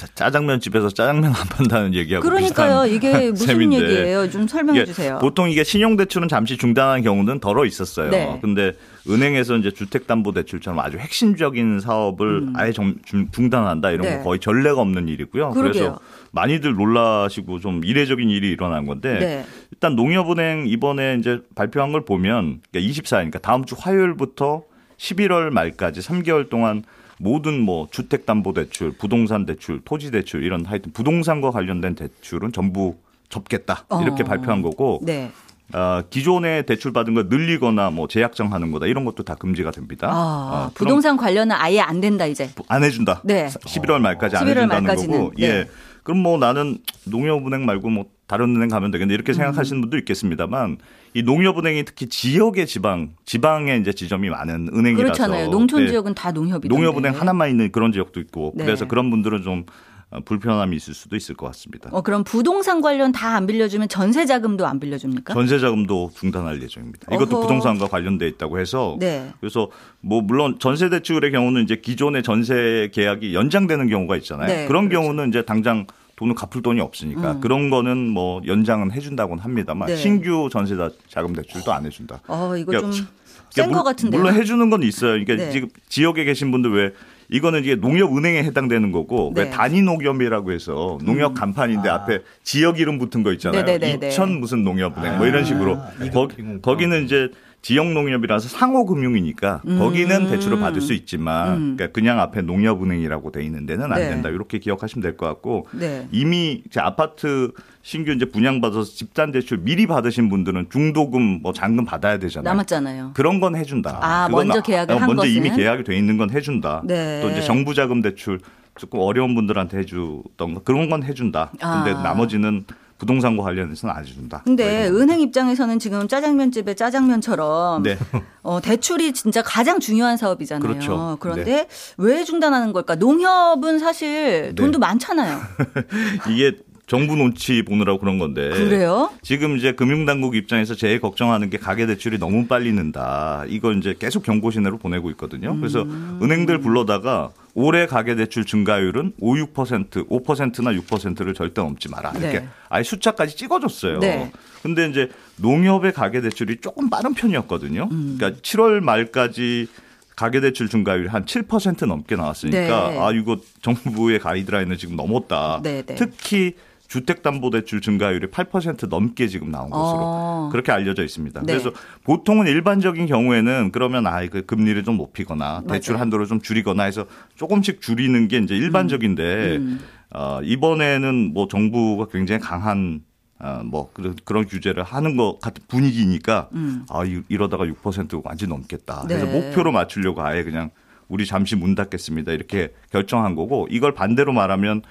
짜- 0.00 0.06
짜장면 0.14 0.60
집에서 0.60 0.88
짜장면 0.88 1.26
안 1.34 1.46
판다는 1.48 1.92
얘기하고 1.94 2.26
그러니까요. 2.26 2.86
이게 2.86 3.30
무슨 3.32 3.46
셈인데. 3.48 3.76
얘기예요? 3.82 4.30
좀 4.30 4.48
설명해 4.48 4.86
주세요. 4.86 5.18
보통 5.20 5.50
이게 5.50 5.62
신용대출은 5.62 6.28
잠시 6.28 6.56
중단한 6.56 7.02
경우는 7.02 7.38
덜어 7.40 7.66
있었어요. 7.66 8.10
네. 8.10 8.38
근데 8.40 8.72
은행에서 9.08 9.56
이제 9.58 9.70
주택담보대출처럼 9.70 10.78
아주 10.80 10.96
핵심적인 10.98 11.80
사업을 11.80 12.48
아예 12.54 12.72
정- 12.72 12.94
중- 13.04 13.28
중단한다 13.30 13.90
이런 13.90 14.06
음. 14.06 14.10
네. 14.10 14.16
거 14.18 14.24
거의 14.24 14.38
전례가 14.40 14.80
없는 14.80 15.08
일이고요. 15.08 15.50
그러게요. 15.50 15.72
그래서 15.72 16.00
많이들 16.32 16.72
놀라시고 16.74 17.58
좀 17.60 17.84
이례적인 17.84 18.30
일이 18.30 18.48
일어난 18.50 18.86
건데 18.86 19.18
네. 19.18 19.44
일단 19.70 19.96
농협은행 19.96 20.64
이번에 20.66 21.16
이제 21.20 21.40
발표한 21.54 21.92
걸 21.92 22.06
보면 22.06 22.60
그러니까 22.72 22.92
24일니까 22.92 23.42
다음 23.42 23.66
주 23.66 23.74
화요일부터 23.78 24.62
11월 24.96 25.50
말까지 25.50 26.00
3개월 26.00 26.48
동안 26.48 26.84
모든 27.20 27.60
뭐 27.60 27.86
주택담보대출, 27.90 28.92
부동산 28.92 29.44
대출, 29.44 29.80
토지 29.84 30.10
대출 30.10 30.42
이런 30.42 30.64
하여튼 30.64 30.90
부동산과 30.92 31.50
관련된 31.50 31.94
대출은 31.94 32.52
전부 32.52 32.96
접겠다 33.28 33.84
이렇게 34.02 34.22
어. 34.22 34.26
발표한 34.26 34.62
거고 34.62 35.00
네. 35.02 35.30
아, 35.72 36.02
기존에 36.08 36.62
대출 36.62 36.92
받은 36.92 37.14
거 37.14 37.24
늘리거나 37.24 37.90
뭐 37.90 38.08
재약정하는 38.08 38.72
거다 38.72 38.86
이런 38.86 39.04
것도 39.04 39.22
다 39.22 39.34
금지가 39.34 39.70
됩니다. 39.70 40.08
아, 40.08 40.12
아, 40.12 40.70
그럼 40.74 40.88
부동산 40.88 41.16
관련은 41.16 41.54
아예 41.54 41.80
안 41.80 42.00
된다 42.00 42.26
이제. 42.26 42.50
안 42.68 42.82
해준다. 42.82 43.20
네. 43.24 43.46
11월 43.48 44.00
말까지 44.00 44.36
안 44.36 44.44
11월 44.44 44.48
해준다는 44.48 44.82
말까지는. 44.84 45.18
거고. 45.18 45.32
네. 45.36 45.46
예. 45.46 45.68
그럼 46.02 46.22
뭐 46.22 46.38
나는 46.38 46.78
농협은행 47.04 47.66
말고 47.66 47.90
뭐 47.90 48.06
다른 48.30 48.54
은행 48.54 48.68
가면 48.68 48.92
되겠네 48.92 49.12
이렇게 49.12 49.32
생각하시는 49.32 49.80
분도 49.80 49.98
있겠습니다만 49.98 50.78
이 51.14 51.22
농협은행이 51.24 51.84
특히 51.84 52.06
지역의 52.06 52.68
지방 52.68 53.10
지방에 53.24 53.76
이제 53.78 53.92
지점이 53.92 54.30
많은 54.30 54.68
은행이라서 54.72 55.02
그렇잖아요. 55.02 55.50
농촌 55.50 55.84
네, 55.84 55.90
지역은 55.90 56.14
다 56.14 56.30
농협이 56.30 56.68
농협은행 56.68 57.12
하나만 57.12 57.50
있는 57.50 57.72
그런 57.72 57.90
지역도 57.90 58.20
있고 58.20 58.52
네. 58.54 58.64
그래서 58.64 58.86
그런 58.86 59.10
분들은 59.10 59.42
좀 59.42 59.64
어, 60.12 60.20
불편함이 60.24 60.76
있을 60.76 60.94
수도 60.94 61.16
있을 61.16 61.34
것 61.36 61.46
같습니다. 61.46 61.88
어, 61.92 62.02
그럼 62.02 62.22
부동산 62.22 62.80
관련 62.80 63.10
다 63.12 63.30
안 63.36 63.46
빌려주면 63.48 63.88
전세 63.88 64.26
자금도 64.26 64.64
안 64.66 64.78
빌려줍니까? 64.78 65.34
전세 65.34 65.58
자금도 65.58 66.10
중단할 66.14 66.62
예정입니다. 66.62 67.12
이것도 67.14 67.36
어허. 67.36 67.40
부동산과 67.46 67.88
관련돼 67.88 68.28
있다고 68.28 68.60
해서 68.60 68.96
네. 69.00 69.32
그래서 69.40 69.70
뭐 70.00 70.20
물론 70.20 70.56
전세 70.60 70.88
대출의 70.88 71.32
경우는 71.32 71.62
이제 71.64 71.76
기존의 71.76 72.22
전세 72.22 72.90
계약이 72.92 73.34
연장되는 73.34 73.88
경우가 73.88 74.16
있잖아요. 74.18 74.46
네, 74.46 74.66
그런 74.68 74.88
그렇죠. 74.88 75.02
경우는 75.02 75.28
이제 75.30 75.42
당장 75.42 75.86
돈을 76.20 76.34
갚을 76.34 76.62
돈이 76.62 76.80
없으니까 76.80 77.32
음. 77.32 77.40
그런 77.40 77.70
거는 77.70 77.96
뭐 78.10 78.42
연장은 78.46 78.92
해준다고는 78.92 79.42
합니다만 79.42 79.88
네. 79.88 79.96
신규 79.96 80.50
전세 80.52 80.76
자- 80.76 80.90
자금 81.08 81.32
대출도 81.34 81.72
안 81.72 81.86
해준다. 81.86 82.20
어, 82.28 82.54
이거 82.58 82.66
그러니까 82.72 82.92
좀 82.92 83.06
그러니까 83.50 83.50
센것 83.50 83.72
물- 83.72 83.84
같은데요. 83.84 84.20
물론 84.20 84.34
해주는 84.36 84.68
건 84.70 84.82
있어요. 84.82 85.12
그러니까 85.12 85.36
네. 85.36 85.50
지금 85.50 85.68
지역에 85.88 86.24
계신 86.24 86.50
분들 86.50 86.72
왜 86.72 86.90
이거는 87.30 87.60
이게 87.60 87.74
농협 87.74 88.14
은행에 88.14 88.42
해당되는 88.44 88.92
거고 88.92 89.32
네. 89.34 89.42
음. 89.42 89.44
왜 89.46 89.50
단위 89.50 89.80
농협이라고 89.80 90.52
해서 90.52 90.98
농협 91.02 91.32
간판인데 91.34 91.88
앞에 91.88 92.18
지역 92.44 92.78
이름 92.80 92.98
붙은 92.98 93.22
거 93.22 93.32
있잖아요. 93.32 93.62
네네네네. 93.62 94.08
이천 94.08 94.40
무슨 94.40 94.62
농협은행 94.62 95.16
뭐 95.16 95.26
이런 95.26 95.44
식으로 95.46 95.78
거, 96.12 96.28
거기는 96.60 97.02
이제 97.06 97.30
지역 97.62 97.92
농협이라서 97.92 98.48
상호 98.48 98.86
금융이니까 98.86 99.60
음. 99.66 99.78
거기는 99.78 100.28
대출을 100.28 100.60
받을 100.60 100.80
수 100.80 100.94
있지만 100.94 101.76
그러니까 101.76 101.88
그냥 101.88 102.18
앞에 102.20 102.40
농협은행이라고 102.40 103.32
돼 103.32 103.44
있는 103.44 103.66
데는 103.66 103.92
안 103.92 103.98
네. 103.98 104.08
된다. 104.08 104.30
이렇게 104.30 104.58
기억하시면 104.58 105.02
될 105.02 105.16
것 105.16 105.26
같고 105.26 105.66
네. 105.72 106.08
이미 106.10 106.62
이제 106.66 106.80
아파트 106.80 107.52
신규 107.82 108.12
이제 108.12 108.24
분양받아서 108.24 108.84
집단 108.84 109.30
대출 109.32 109.58
미리 109.58 109.86
받으신 109.86 110.30
분들은 110.30 110.68
중도금 110.70 111.40
뭐 111.42 111.52
잔금 111.52 111.84
받아야 111.84 112.18
되잖아요. 112.18 112.50
남았잖아요. 112.50 113.10
그런 113.14 113.40
건 113.40 113.56
해준다. 113.56 113.98
아, 114.00 114.28
먼저 114.30 114.62
계약을 114.62 114.94
어, 114.94 114.98
한 114.98 115.06
먼저 115.08 115.26
이미 115.26 115.48
것은? 115.50 115.56
계약이 115.62 115.84
돼 115.84 115.96
있는 115.98 116.16
건 116.16 116.30
해준다. 116.30 116.82
네. 116.86 117.20
또 117.20 117.30
이제 117.30 117.42
정부 117.42 117.74
자금 117.74 118.00
대출 118.00 118.40
조금 118.78 119.00
어려운 119.00 119.34
분들한테 119.34 119.78
해주던 119.78 120.54
거 120.54 120.62
그런 120.62 120.88
건 120.88 121.02
해준다. 121.02 121.50
근데 121.50 121.90
아. 121.90 122.02
나머지는 122.02 122.64
부동산과 123.00 123.42
관련해서는 123.42 123.94
안 123.94 124.04
해준다. 124.04 124.42
근데 124.44 124.90
뭐 124.90 125.00
은행 125.00 125.20
입장에서는 125.20 125.78
지금 125.78 126.06
짜장면집의 126.06 126.76
짜장면처럼 126.76 127.82
네. 127.82 127.98
어, 128.42 128.60
대출이 128.60 129.14
진짜 129.14 129.42
가장 129.42 129.80
중요한 129.80 130.18
사업이잖아요. 130.18 130.68
그렇죠. 130.68 131.16
그런데 131.18 131.66
왜 131.96 132.24
중단하는 132.24 132.72
걸까? 132.72 132.96
농협은 132.96 133.78
사실 133.78 134.48
네. 134.48 134.54
돈도 134.54 134.78
많잖아요. 134.78 135.40
이게 136.30 136.58
정부 136.90 137.14
눈치 137.14 137.62
보느라고 137.62 138.00
그런 138.00 138.18
건데. 138.18 138.48
그래요? 138.48 139.12
지금 139.22 139.56
이제 139.56 139.70
금융당국 139.70 140.34
입장에서 140.34 140.74
제일 140.74 141.00
걱정하는 141.00 141.48
게 141.48 141.56
가계 141.56 141.86
대출이 141.86 142.18
너무 142.18 142.48
빨리 142.48 142.72
는다. 142.72 143.44
이거 143.46 143.70
이제 143.70 143.94
계속 143.96 144.24
경고 144.24 144.50
신호로 144.50 144.78
보내고 144.78 145.08
있거든요. 145.10 145.56
그래서 145.56 145.82
음. 145.82 146.18
은행들 146.20 146.58
불러다가 146.58 147.30
올해 147.54 147.86
가계 147.86 148.16
대출 148.16 148.44
증가율은 148.44 149.12
5, 149.20 149.34
6%, 149.34 150.08
5%나 150.08 150.72
6%를 150.72 151.34
절대 151.34 151.62
넘지 151.62 151.88
마라. 151.88 152.10
이렇게 152.10 152.40
네. 152.40 152.48
아예 152.68 152.82
숫자까지 152.82 153.36
찍어줬어요. 153.36 154.00
네. 154.00 154.32
근데 154.64 154.88
이제 154.88 155.10
농협의 155.36 155.92
가계 155.92 156.20
대출이 156.22 156.56
조금 156.60 156.90
빠른 156.90 157.14
편이었거든요. 157.14 157.88
음. 157.88 158.16
그러니까 158.18 158.40
7월 158.42 158.80
말까지 158.80 159.68
가계대출 160.16 160.68
증가율이 160.68 161.08
한7% 161.08 161.86
넘게 161.86 162.16
나왔으니까 162.16 162.90
네. 162.90 162.98
아 162.98 163.12
이거 163.12 163.38
정부의 163.62 164.18
가이드라인을 164.18 164.76
지금 164.76 164.96
넘었다. 164.96 165.60
네, 165.62 165.82
네. 165.82 165.94
특히 165.94 166.56
주택담보대출 166.90 167.80
증가율이 167.80 168.26
8% 168.28 168.88
넘게 168.88 169.28
지금 169.28 169.50
나온 169.52 169.70
것으로 169.70 169.98
어. 170.02 170.48
그렇게 170.50 170.72
알려져 170.72 171.04
있습니다. 171.04 171.40
네. 171.42 171.46
그래서 171.46 171.70
보통은 172.02 172.48
일반적인 172.48 173.06
경우에는 173.06 173.70
그러면 173.72 174.08
아, 174.08 174.26
그 174.26 174.44
금리를 174.44 174.82
좀 174.82 174.96
높이거나 174.96 175.62
대출 175.68 175.94
맞아요. 175.94 176.02
한도를 176.02 176.26
좀 176.26 176.40
줄이거나 176.40 176.82
해서 176.82 177.06
조금씩 177.36 177.80
줄이는 177.80 178.26
게 178.26 178.38
이제 178.38 178.56
일반적인데 178.56 179.56
음. 179.56 179.80
어, 180.12 180.40
이번에는 180.42 181.32
뭐 181.32 181.46
정부가 181.46 182.06
굉장히 182.10 182.40
강한 182.40 183.02
어, 183.38 183.62
뭐 183.64 183.90
그런 183.92 184.16
그런 184.24 184.44
규제를 184.46 184.82
하는 184.82 185.16
것 185.16 185.38
같은 185.40 185.62
분위기니까 185.68 186.48
음. 186.54 186.84
아 186.90 187.04
이- 187.04 187.22
이러다가 187.28 187.64
6% 187.66 188.20
완전 188.24 188.48
넘겠다. 188.50 189.04
그래서 189.06 189.26
네. 189.26 189.32
목표로 189.32 189.70
맞추려고 189.70 190.22
아예 190.22 190.42
그냥 190.42 190.70
우리 191.08 191.24
잠시 191.24 191.54
문 191.56 191.74
닫겠습니다 191.76 192.32
이렇게 192.32 192.72
결정한 192.90 193.34
거고 193.36 193.66
이걸 193.70 193.94
반대로 193.94 194.32
말하면 194.32 194.82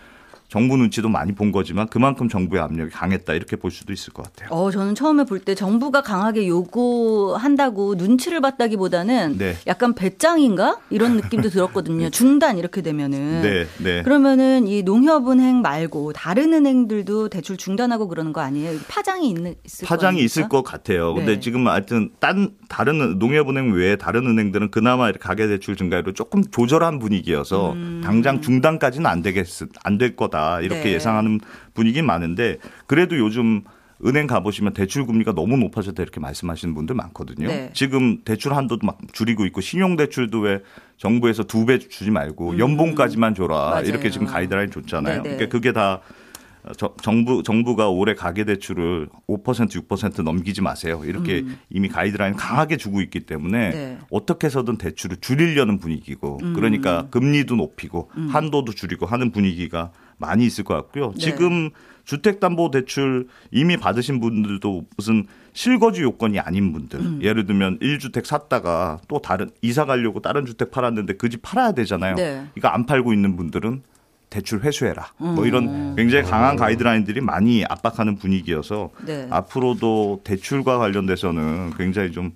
정부 0.50 0.78
눈치도 0.78 1.10
많이 1.10 1.34
본 1.34 1.52
거지만 1.52 1.88
그만큼 1.88 2.28
정부의 2.28 2.62
압력이 2.64 2.90
강했다 2.92 3.34
이렇게 3.36 3.56
볼 3.56 3.70
수도 3.70 3.94
있을 3.94 4.12
것 4.14 4.24
같아요. 4.24 4.50
어, 4.52 4.72
저는 4.72 4.96
처음에 4.96 5.24
볼 5.26 5.40
때 5.40 5.54
정부가 5.56 6.02
강하게 6.02 6.48
요구한다고 6.48 7.96
눈치를 7.96 8.42
봤다기보다는 8.42 9.38
네. 9.38 9.56
약간 9.68 9.94
배짱인가? 9.94 10.80
이런 10.90 11.16
느낌도 11.18 11.50
들었거든요. 11.50 12.10
중단 12.12 12.58
이렇게 12.58 12.82
되면은. 12.82 13.42
네, 13.42 13.68
네. 13.78 14.02
그러면은 14.04 14.68
이 14.68 14.82
농협은행 14.84 15.62
말고 15.62 16.14
다른 16.14 16.54
은행들도 16.54 17.30
대출 17.30 17.56
중단하고 17.58 18.08
그러는 18.08 18.34
거 18.34 18.42
아니에요? 18.42 18.80
파장이 18.88 19.30
있는 19.30 19.56
있을 19.64 19.88
거 19.88 19.96
파장이? 19.96 20.22
있을 20.24 20.50
것 20.50 20.64
같아요. 20.64 21.14
근데 21.14 21.34
네. 21.36 21.40
지금 21.40 21.68
하여튼 21.68 22.10
딴 22.20 22.52
다른 22.68 23.20
농협은행 23.20 23.72
외에 23.74 23.96
다른 23.96 24.26
은행들은 24.28 24.72
그나마 24.72 25.10
이렇게 25.10 25.20
가계 25.20 25.48
대출 25.48 25.76
증가율을 25.76 26.14
조금 26.16 26.44
조절한 26.44 27.00
분위기여서 27.00 27.76
당장 28.04 28.42
중단까지는 28.42 29.06
안 29.06 29.22
되겠 29.22 29.46
안 29.84 30.00
될 30.00 30.16
거다 30.16 30.39
이렇게 30.62 30.82
음. 30.82 30.84
네. 30.86 30.94
예상하는 30.94 31.40
분위기 31.74 32.02
많은데 32.02 32.58
그래도 32.88 33.18
요즘 33.18 33.62
은행 34.06 34.28
가보시면 34.28 34.74
대출 34.74 35.06
금리가 35.06 35.34
너무 35.34 35.58
높아졌다 35.58 36.02
이렇게 36.02 36.22
말씀하시는 36.22 36.74
분들 36.74 36.96
많거든요. 36.96 37.48
네. 37.48 37.70
지금 37.74 38.20
대출 38.24 38.54
한도도 38.54 38.86
막 38.88 38.98
줄이고 39.12 39.46
있고 39.46 39.60
신용 39.60 39.98
대출도 39.98 40.40
왜 40.40 40.62
정부에서 40.98 41.44
두 41.44 41.66
배 41.66 41.80
주지 41.80 42.10
말고 42.10 42.60
연봉까지만 42.60 43.36
줘라 43.36 43.56
음. 43.68 43.70
맞아요. 43.72 43.84
이렇게 43.86 44.10
지금 44.10 44.26
가이드라인 44.26 44.72
줬잖아요. 44.72 45.22
네네. 45.24 45.36
그러니까 45.36 45.50
그게 45.52 45.74
다 45.74 46.00
저- 46.78 46.94
정부 47.02 47.42
정부가 47.44 47.90
올해 47.90 48.14
가계 48.16 48.44
대출을 48.46 49.08
5% 49.28 49.70
6% 49.88 50.22
넘기지 50.24 50.62
마세요. 50.62 51.02
이렇게 51.06 51.44
이미 51.70 51.88
가이드라인 51.90 52.36
강하게 52.36 52.78
주고 52.78 53.02
있기 53.02 53.22
때문에 53.22 53.68
음. 53.68 53.72
네. 53.74 53.98
어떻게 54.12 54.48
해서든 54.48 54.78
대출을 54.78 55.18
줄이려는 55.18 55.78
분위기고 55.80 56.40
음. 56.44 56.54
그러니까 56.54 57.08
금리도 57.12 57.56
높이고 57.56 58.12
한도도 58.30 58.74
줄이고 58.74 59.06
하는 59.06 59.32
분위기가 59.32 59.92
많이 60.20 60.46
있을 60.46 60.64
것 60.64 60.76
같고요. 60.76 61.12
네. 61.14 61.20
지금 61.20 61.70
주택담보대출 62.06 63.28
이미 63.52 63.78
받으신 63.78 64.20
분들도 64.20 64.86
무슨 64.98 65.26
실거주 65.54 66.04
요건이 66.04 66.40
아닌 66.40 66.72
분들 66.74 67.00
음. 67.00 67.20
예를 67.22 67.46
들면 67.46 67.80
1주택 67.80 68.26
샀다가 68.26 69.00
또 69.08 69.20
다른 69.20 69.50
이사 69.62 69.86
가려고 69.86 70.20
다른 70.22 70.46
주택 70.46 70.72
팔았는데 70.72 71.14
그 71.16 71.30
집 71.30 71.42
팔아야 71.44 71.72
되잖아요. 71.74 72.16
네. 72.16 72.46
이거 72.58 72.68
안 72.70 72.86
팔고 72.86 73.14
있는 73.14 73.36
분들은 73.36 73.84
대출 74.30 74.62
회수해라. 74.62 75.08
음. 75.22 75.36
뭐 75.36 75.46
이런 75.46 75.96
굉장히 75.96 76.24
강한 76.30 76.56
가이드라인들이 76.56 77.20
많이 77.22 77.66
압박하는 77.68 78.18
분위기여서 78.18 78.92
네. 79.06 79.28
앞으로도 79.32 80.22
대출과 80.24 80.78
관련돼서는 80.78 81.74
굉장히 81.78 82.12
좀 82.12 82.34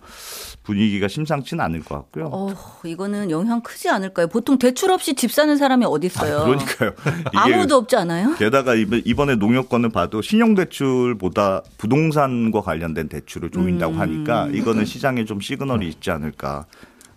분위기가 0.63 1.07
심상치는 1.07 1.63
않을 1.63 1.83
것 1.83 1.95
같고요. 1.95 2.29
어, 2.31 2.53
이거는 2.85 3.29
영향 3.29 3.61
크지 3.61 3.89
않을까요? 3.89 4.27
보통 4.27 4.57
대출 4.57 4.91
없이 4.91 5.13
집 5.13 5.31
사는 5.31 5.55
사람이 5.57 5.85
어디 5.85 6.07
있어요? 6.07 6.45
그러니까요. 6.45 6.91
이게 7.27 7.55
아무도 7.55 7.75
없지 7.75 7.95
않아요? 7.97 8.33
게다가 8.37 8.73
이번- 8.73 9.01
이번에 9.05 9.35
농협권을 9.35 9.89
봐도 9.89 10.21
신용대출보다 10.21 11.61
부동산과 11.77 12.61
관련된 12.61 13.09
대출을 13.09 13.49
조인다고 13.51 13.95
하니까 13.95 14.47
이거는 14.53 14.85
시장에 14.85 15.25
좀 15.25 15.39
시그널이 15.41 15.87
있지 15.89 16.11
않을까 16.11 16.65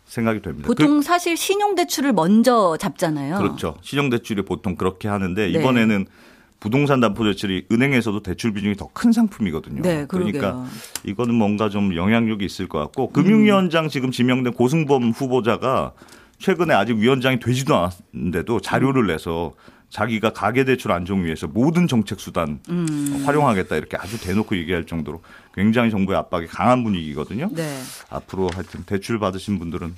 생각이 0.06 0.40
됩니다. 0.40 0.66
보통 0.66 1.02
사실 1.02 1.36
신용 1.36 1.74
대출을 1.74 2.12
먼저 2.12 2.76
잡잖아요. 2.78 3.36
그, 3.38 3.42
렇죠 3.42 3.76
신용대출이 3.82 4.42
보통 4.42 4.76
그렇게 4.76 5.08
하는데 5.08 5.50
네. 5.50 5.58
이번에는 5.58 6.06
부동산 6.58 7.00
담보대출이 7.00 7.66
은행에서도 7.70 8.22
대출 8.22 8.52
비중이 8.54 8.76
더 8.76 8.88
큰 8.94 9.12
상품이거든요. 9.12 9.82
네, 9.82 10.06
그러니까. 10.08 10.64
이거는 11.04 11.34
뭔가 11.34 11.68
좀 11.68 11.94
영향력이 11.94 12.44
있을 12.46 12.66
것 12.66 12.78
같고 12.78 13.10
금융위원장 13.10 13.88
지금 13.88 14.10
지명된 14.10 14.54
고승범 14.54 15.10
후보자가 15.10 15.92
최근에 16.38 16.72
아직 16.72 16.96
위원장이 16.96 17.40
되지도 17.40 17.74
않았는데도 17.76 18.60
자료를 18.60 19.06
내서 19.06 19.52
자기가 19.90 20.32
가계대출 20.32 20.92
안정 20.92 21.24
위해서 21.24 21.46
모든 21.46 21.86
정책 21.86 22.20
수단 22.20 22.60
음. 22.68 23.22
활용하겠다 23.24 23.76
이렇게 23.76 23.96
아주 23.96 24.20
대놓고 24.20 24.56
얘기할 24.56 24.84
정도로 24.84 25.22
굉장히 25.54 25.90
정부의 25.90 26.18
압박이 26.18 26.46
강한 26.46 26.82
분위기거든요. 26.84 27.48
네. 27.52 27.80
앞으로 28.10 28.48
하여튼 28.52 28.84
대출 28.84 29.18
받으신 29.18 29.58
분들은 29.58 29.94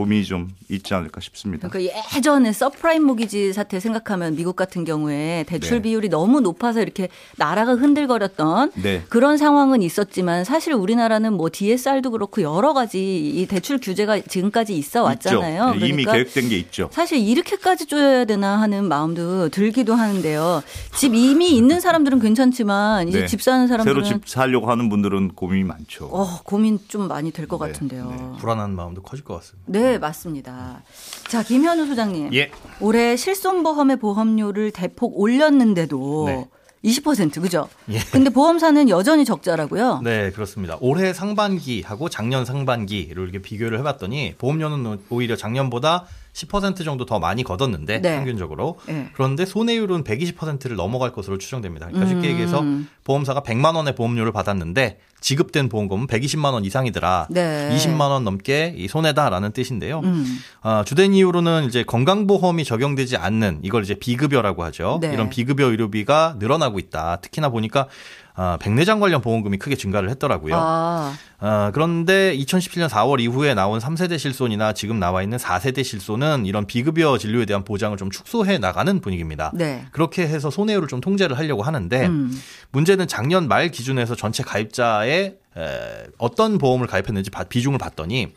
고민이 0.00 0.24
좀 0.24 0.48
있지 0.70 0.94
않을까 0.94 1.20
싶습니다. 1.20 1.68
그러니까 1.68 1.94
예전에 2.16 2.52
서브프라임 2.52 3.02
모기지 3.04 3.52
사태 3.52 3.78
생각하면 3.80 4.34
미국 4.34 4.56
같은 4.56 4.84
경우에 4.84 5.44
대출 5.46 5.78
네. 5.78 5.82
비율이 5.82 6.08
너무 6.08 6.40
높아서 6.40 6.80
이렇게 6.80 7.08
나라가 7.36 7.74
흔들거렸던 7.74 8.72
네. 8.76 9.02
그런 9.10 9.36
상황은 9.36 9.82
있었지만 9.82 10.44
사실 10.44 10.72
우리나라는 10.72 11.34
뭐 11.34 11.50
DSR도 11.52 12.12
그렇고 12.12 12.40
여러 12.40 12.72
가지 12.72 13.28
이 13.28 13.46
대출 13.46 13.78
규제가 13.78 14.20
지금까지 14.20 14.74
있어 14.74 15.02
왔잖아요. 15.02 15.74
네, 15.74 15.88
이미 15.88 16.04
그러니까 16.04 16.12
계획된 16.12 16.48
게 16.48 16.56
있죠. 16.56 16.88
사실 16.92 17.18
이렇게까지 17.18 17.84
쪼여야 17.84 18.24
되나 18.24 18.58
하는 18.58 18.88
마음도 18.88 19.50
들기도 19.50 19.94
하는데요. 19.94 20.62
집 20.96 21.14
이미 21.14 21.50
있는 21.50 21.80
사람들은 21.80 22.20
괜찮지만 22.20 23.08
이제 23.08 23.20
네. 23.20 23.26
집 23.26 23.42
사는 23.42 23.66
사람들은 23.66 24.02
새로 24.04 24.18
집 24.20 24.26
살려고 24.26 24.70
하는 24.70 24.88
분들은 24.88 25.32
고민이 25.34 25.64
많죠. 25.64 26.06
어, 26.06 26.40
고민 26.44 26.78
좀 26.88 27.06
많이 27.06 27.30
될것 27.32 27.60
네, 27.60 27.66
같은데요. 27.72 28.36
불안한 28.40 28.74
마음도 28.74 29.02
커질 29.02 29.24
것 29.24 29.34
같습니다. 29.34 29.70
네, 29.70 29.89
맞습니다. 29.98 30.82
자, 31.28 31.42
김현우 31.42 31.86
소장님. 31.86 32.32
예. 32.34 32.50
올해 32.80 33.16
실손보험의 33.16 33.96
보험료를 33.96 34.70
대폭 34.70 35.18
올렸는데도 35.18 36.24
네. 36.26 36.48
20% 36.84 37.42
그죠? 37.42 37.68
예. 37.90 37.98
근데 38.10 38.30
보험사는 38.30 38.88
여전히 38.88 39.24
적자라고요? 39.24 40.00
네, 40.02 40.30
그렇습니다. 40.30 40.78
올해 40.80 41.12
상반기하고 41.12 42.08
작년 42.08 42.44
상반기를 42.44 43.22
이렇게 43.22 43.42
비교를 43.42 43.78
해봤더니 43.80 44.34
보험료는 44.38 45.00
오히려 45.10 45.36
작년보다 45.36 46.06
10% 46.32 46.84
정도 46.84 47.04
더 47.04 47.18
많이 47.18 47.42
걷었는데 47.42 48.00
네. 48.00 48.16
평균적으로 48.16 48.78
네. 48.86 49.10
그런데 49.14 49.44
손해율은 49.44 50.04
120%를 50.04 50.76
넘어갈 50.76 51.12
것으로 51.12 51.38
추정됩니다. 51.38 51.86
그러니까 51.86 52.08
쉽게 52.08 52.28
음. 52.28 52.32
얘기해서 52.32 52.64
보험사가 53.04 53.42
100만 53.42 53.74
원의 53.74 53.94
보험료를 53.94 54.32
받았는데 54.32 54.98
지급된 55.20 55.68
보험금은 55.68 56.06
120만 56.06 56.52
원 56.52 56.64
이상이더라. 56.64 57.28
네. 57.30 57.70
20만 57.76 58.00
원 58.10 58.24
넘게 58.24 58.74
이 58.76 58.88
손해다라는 58.88 59.52
뜻인데요. 59.52 60.00
음. 60.00 60.38
아, 60.62 60.82
주된 60.86 61.12
이유로는 61.12 61.66
이제 61.66 61.82
건강보험이 61.82 62.64
적용되지 62.64 63.16
않는 63.16 63.60
이걸 63.62 63.82
이제 63.82 63.94
비급여라고 63.94 64.64
하죠. 64.64 64.98
네. 65.00 65.12
이런 65.12 65.28
비급여 65.28 65.66
의료비가 65.66 66.36
늘어나고 66.38 66.78
있다. 66.78 67.16
특히나 67.16 67.50
보니까 67.50 67.88
아, 68.34 68.58
백내장 68.60 69.00
관련 69.00 69.20
보험금이 69.22 69.58
크게 69.58 69.76
증가를 69.76 70.10
했더라고요. 70.10 70.54
아, 70.56 71.14
아, 71.38 71.70
그런데 71.74 72.36
2017년 72.36 72.88
4월 72.88 73.20
이후에 73.20 73.54
나온 73.54 73.78
3세대 73.78 74.18
실손이나 74.18 74.72
지금 74.72 74.98
나와 74.98 75.22
있는 75.22 75.38
4세대 75.38 75.82
실손은 75.82 76.46
이런 76.46 76.66
비급여 76.66 77.16
진료에 77.18 77.44
대한 77.46 77.64
보장을 77.64 77.96
좀 77.96 78.10
축소해 78.10 78.58
나가는 78.58 79.00
분위기입니다. 79.00 79.50
네. 79.54 79.86
그렇게 79.92 80.22
해서 80.28 80.50
손해율을 80.50 80.86
좀 80.88 81.00
통제를 81.00 81.38
하려고 81.38 81.62
하는데 81.62 82.06
음. 82.06 82.30
문제는 82.70 82.90
문제는 82.90 83.08
작년 83.08 83.46
말 83.46 83.70
기준에서 83.70 84.14
전체 84.16 84.42
가입자의 84.42 85.36
에, 85.56 86.06
어떤 86.18 86.58
보험을 86.58 86.86
가입했는지 86.86 87.30
바- 87.30 87.44
비중을 87.44 87.78
봤더니 87.78 88.32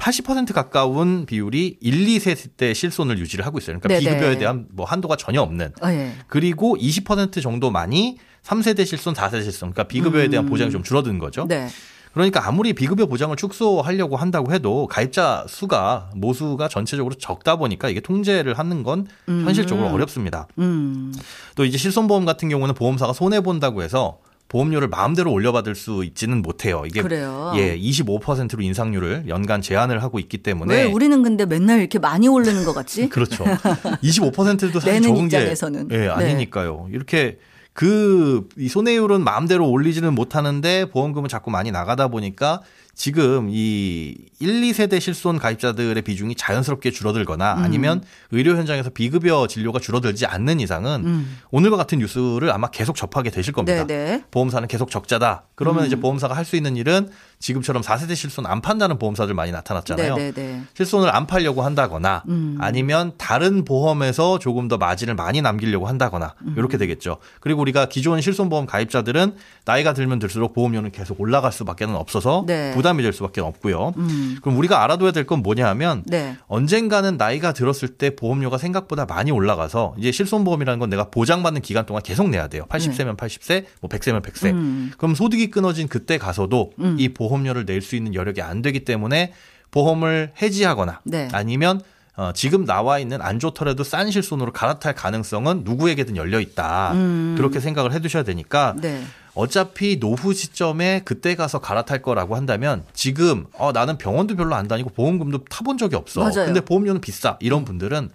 80% 0.00 0.54
가까운 0.54 1.26
비율이 1.26 1.76
1, 1.80 2.06
2세대 2.06 2.74
실손을 2.74 3.18
유지를 3.18 3.44
하고 3.44 3.58
있어요. 3.58 3.78
그러니까 3.78 4.00
네네. 4.00 4.16
비급여에 4.16 4.38
대한 4.38 4.66
뭐 4.70 4.86
한도가 4.86 5.16
전혀 5.16 5.42
없는. 5.42 5.74
어, 5.82 5.88
예. 5.88 6.12
그리고 6.26 6.76
20% 6.76 7.42
정도만이 7.42 8.16
3세대 8.42 8.86
실손, 8.86 9.12
4세대 9.12 9.42
실손. 9.42 9.72
그러니까 9.72 9.84
비급여에 9.84 10.28
대한 10.28 10.46
음. 10.46 10.50
보장이 10.50 10.70
좀 10.70 10.82
줄어든 10.82 11.18
거죠. 11.18 11.46
네. 11.46 11.68
그러니까 12.14 12.48
아무리 12.48 12.72
비급여 12.72 13.06
보장을 13.06 13.36
축소하려고 13.36 14.16
한다고 14.16 14.52
해도 14.52 14.88
가입자 14.88 15.44
수가 15.48 16.10
모수가 16.16 16.66
전체적으로 16.68 17.14
적다 17.14 17.54
보니까 17.56 17.88
이게 17.88 18.00
통제를 18.00 18.58
하는 18.58 18.82
건 18.82 19.06
현실적으로 19.26 19.88
어렵습니다. 19.88 20.48
음. 20.58 21.14
또 21.54 21.64
이제 21.64 21.78
실손보험 21.78 22.24
같은 22.24 22.48
경우는 22.48 22.74
보험사가 22.74 23.12
손해 23.12 23.40
본다고 23.40 23.82
해서 23.82 24.18
보험료를 24.50 24.88
마음대로 24.88 25.32
올려받을 25.32 25.74
수 25.74 26.04
있지는 26.04 26.42
못해요. 26.42 26.82
이게 26.84 27.00
그래요. 27.00 27.52
예, 27.56 27.78
25%로 27.78 28.62
인상률을 28.62 29.24
연간 29.28 29.62
제한을 29.62 30.02
하고 30.02 30.18
있기 30.18 30.38
때문에 30.38 30.74
왜 30.74 30.84
우리는 30.84 31.22
근데 31.22 31.46
맨날 31.46 31.78
이렇게 31.78 31.98
많이 31.98 32.26
오르는 32.28 32.64
것 32.64 32.74
같지? 32.74 33.08
그렇죠. 33.10 33.44
25%도 33.44 34.80
사실 34.80 35.02
적은 35.02 35.28
게 35.28 35.36
입장에서는. 35.38 35.88
예, 35.92 35.96
네. 35.98 36.08
아니니까요. 36.08 36.88
이렇게 36.90 37.38
그 37.72 38.46
이 38.56 38.68
손해율은 38.68 39.22
마음대로 39.22 39.68
올리지는 39.70 40.14
못하는데 40.14 40.86
보험금은 40.90 41.28
자꾸 41.28 41.50
많이 41.50 41.70
나가다 41.70 42.08
보니까 42.08 42.60
지금 43.00 43.48
이 43.48 44.14
1, 44.40 44.60
2세대 44.60 45.00
실손 45.00 45.38
가입자들의 45.38 46.02
비중이 46.02 46.34
자연스럽게 46.34 46.90
줄어들거나 46.90 47.54
음. 47.54 47.64
아니면 47.64 48.02
의료 48.30 48.54
현장에서 48.58 48.90
비급여 48.90 49.46
진료가 49.46 49.78
줄어들지 49.78 50.26
않는 50.26 50.60
이상은 50.60 51.06
음. 51.06 51.38
오늘과 51.50 51.78
같은 51.78 51.98
뉴스를 51.98 52.52
아마 52.52 52.68
계속 52.68 52.96
접하게 52.96 53.30
되실 53.30 53.54
겁니다. 53.54 53.86
네, 53.86 54.04
네. 54.18 54.24
보험사는 54.30 54.68
계속 54.68 54.90
적자다. 54.90 55.44
그러면 55.54 55.86
이제 55.86 55.96
보험사가 55.96 56.36
할 56.36 56.44
수 56.50 56.56
있는 56.56 56.74
일은 56.76 57.08
지금처럼 57.38 57.80
4세대 57.82 58.16
실손 58.16 58.44
안 58.44 58.60
판다는 58.60 58.98
보험사들 58.98 59.34
많이 59.34 59.52
나타났잖아요. 59.52 60.16
네, 60.16 60.32
네, 60.32 60.32
네. 60.32 60.62
실손을 60.74 61.14
안 61.14 61.26
팔려고 61.26 61.62
한다거나 61.62 62.24
음. 62.28 62.58
아니면 62.60 63.12
다른 63.16 63.64
보험에서 63.64 64.38
조금 64.38 64.68
더 64.68 64.76
마진을 64.78 65.14
많이 65.14 65.40
남기려고 65.40 65.86
한다거나 65.86 66.34
음. 66.42 66.54
이렇게 66.58 66.76
되겠죠. 66.76 67.18
그리고 67.40 67.60
우리가 67.62 67.86
기존 67.86 68.20
실손보험 68.20 68.66
가입자들은 68.66 69.36
나이가 69.64 69.94
들면 69.94 70.18
들수록 70.18 70.54
보험료는 70.54 70.90
계속 70.90 71.20
올라갈 71.20 71.52
수밖에 71.52 71.86
는 71.86 71.94
없어서 71.94 72.44
네. 72.46 72.72
부담 72.74 72.89
이 72.98 73.02
될 73.02 73.12
수밖에 73.12 73.40
없고요. 73.40 73.92
음. 73.96 74.38
그럼 74.42 74.58
우리가 74.58 74.82
알아둬야 74.82 75.12
될 75.12 75.24
건 75.26 75.42
뭐냐 75.42 75.68
하면 75.68 76.02
네. 76.06 76.36
언젠가는 76.48 77.16
나이가 77.16 77.52
들었을 77.52 77.88
때 77.88 78.16
보험료가 78.16 78.58
생각보다 78.58 79.04
많이 79.06 79.30
올라가서 79.30 79.94
이제 79.98 80.10
실손보험이라는 80.10 80.78
건 80.80 80.90
내가 80.90 81.04
보장받는 81.10 81.62
기간 81.62 81.86
동안 81.86 82.02
계속 82.02 82.28
내야 82.30 82.48
돼요. 82.48 82.64
80세면 82.68 83.16
80세, 83.16 83.64
뭐 83.80 83.88
100세면 83.88 84.22
100세. 84.22 84.44
네. 84.46 84.50
음. 84.52 84.90
그럼 84.98 85.14
소득이 85.14 85.50
끊어진 85.50 85.86
그때 85.88 86.18
가서도 86.18 86.72
음. 86.80 86.96
이 86.98 87.10
보험료를 87.10 87.64
낼 87.66 87.80
수 87.82 87.94
있는 87.96 88.14
여력이 88.14 88.42
안 88.42 88.62
되기 88.62 88.84
때문에 88.84 89.32
보험을 89.70 90.32
해지하거나 90.42 91.00
네. 91.04 91.28
아니면 91.32 91.80
어, 92.16 92.32
지금 92.34 92.64
나와 92.66 92.98
있는 92.98 93.22
안 93.22 93.38
좋더라도 93.38 93.84
싼 93.84 94.10
실손으로 94.10 94.52
갈아탈 94.52 94.94
가능성은 94.94 95.62
누구에게든 95.64 96.16
열려 96.16 96.40
있다. 96.40 96.92
음. 96.92 97.34
그렇게 97.38 97.60
생각을 97.60 97.92
해 97.92 98.00
두셔야 98.00 98.24
되니까 98.24 98.74
네. 98.80 99.02
어차피 99.34 99.98
노후 100.00 100.34
시점에 100.34 101.02
그때 101.04 101.34
가서 101.34 101.60
갈아탈 101.60 102.02
거라고 102.02 102.36
한다면 102.36 102.84
지금 102.92 103.46
어, 103.54 103.72
나는 103.72 103.96
병원도 103.98 104.36
별로 104.36 104.54
안 104.54 104.68
다니고 104.68 104.90
보험금도 104.90 105.44
타본 105.44 105.78
적이 105.78 105.96
없어. 105.96 106.20
맞아요. 106.20 106.46
근데 106.46 106.60
보험료는 106.60 107.00
비싸. 107.00 107.36
이런 107.40 107.64
분들은 107.64 108.10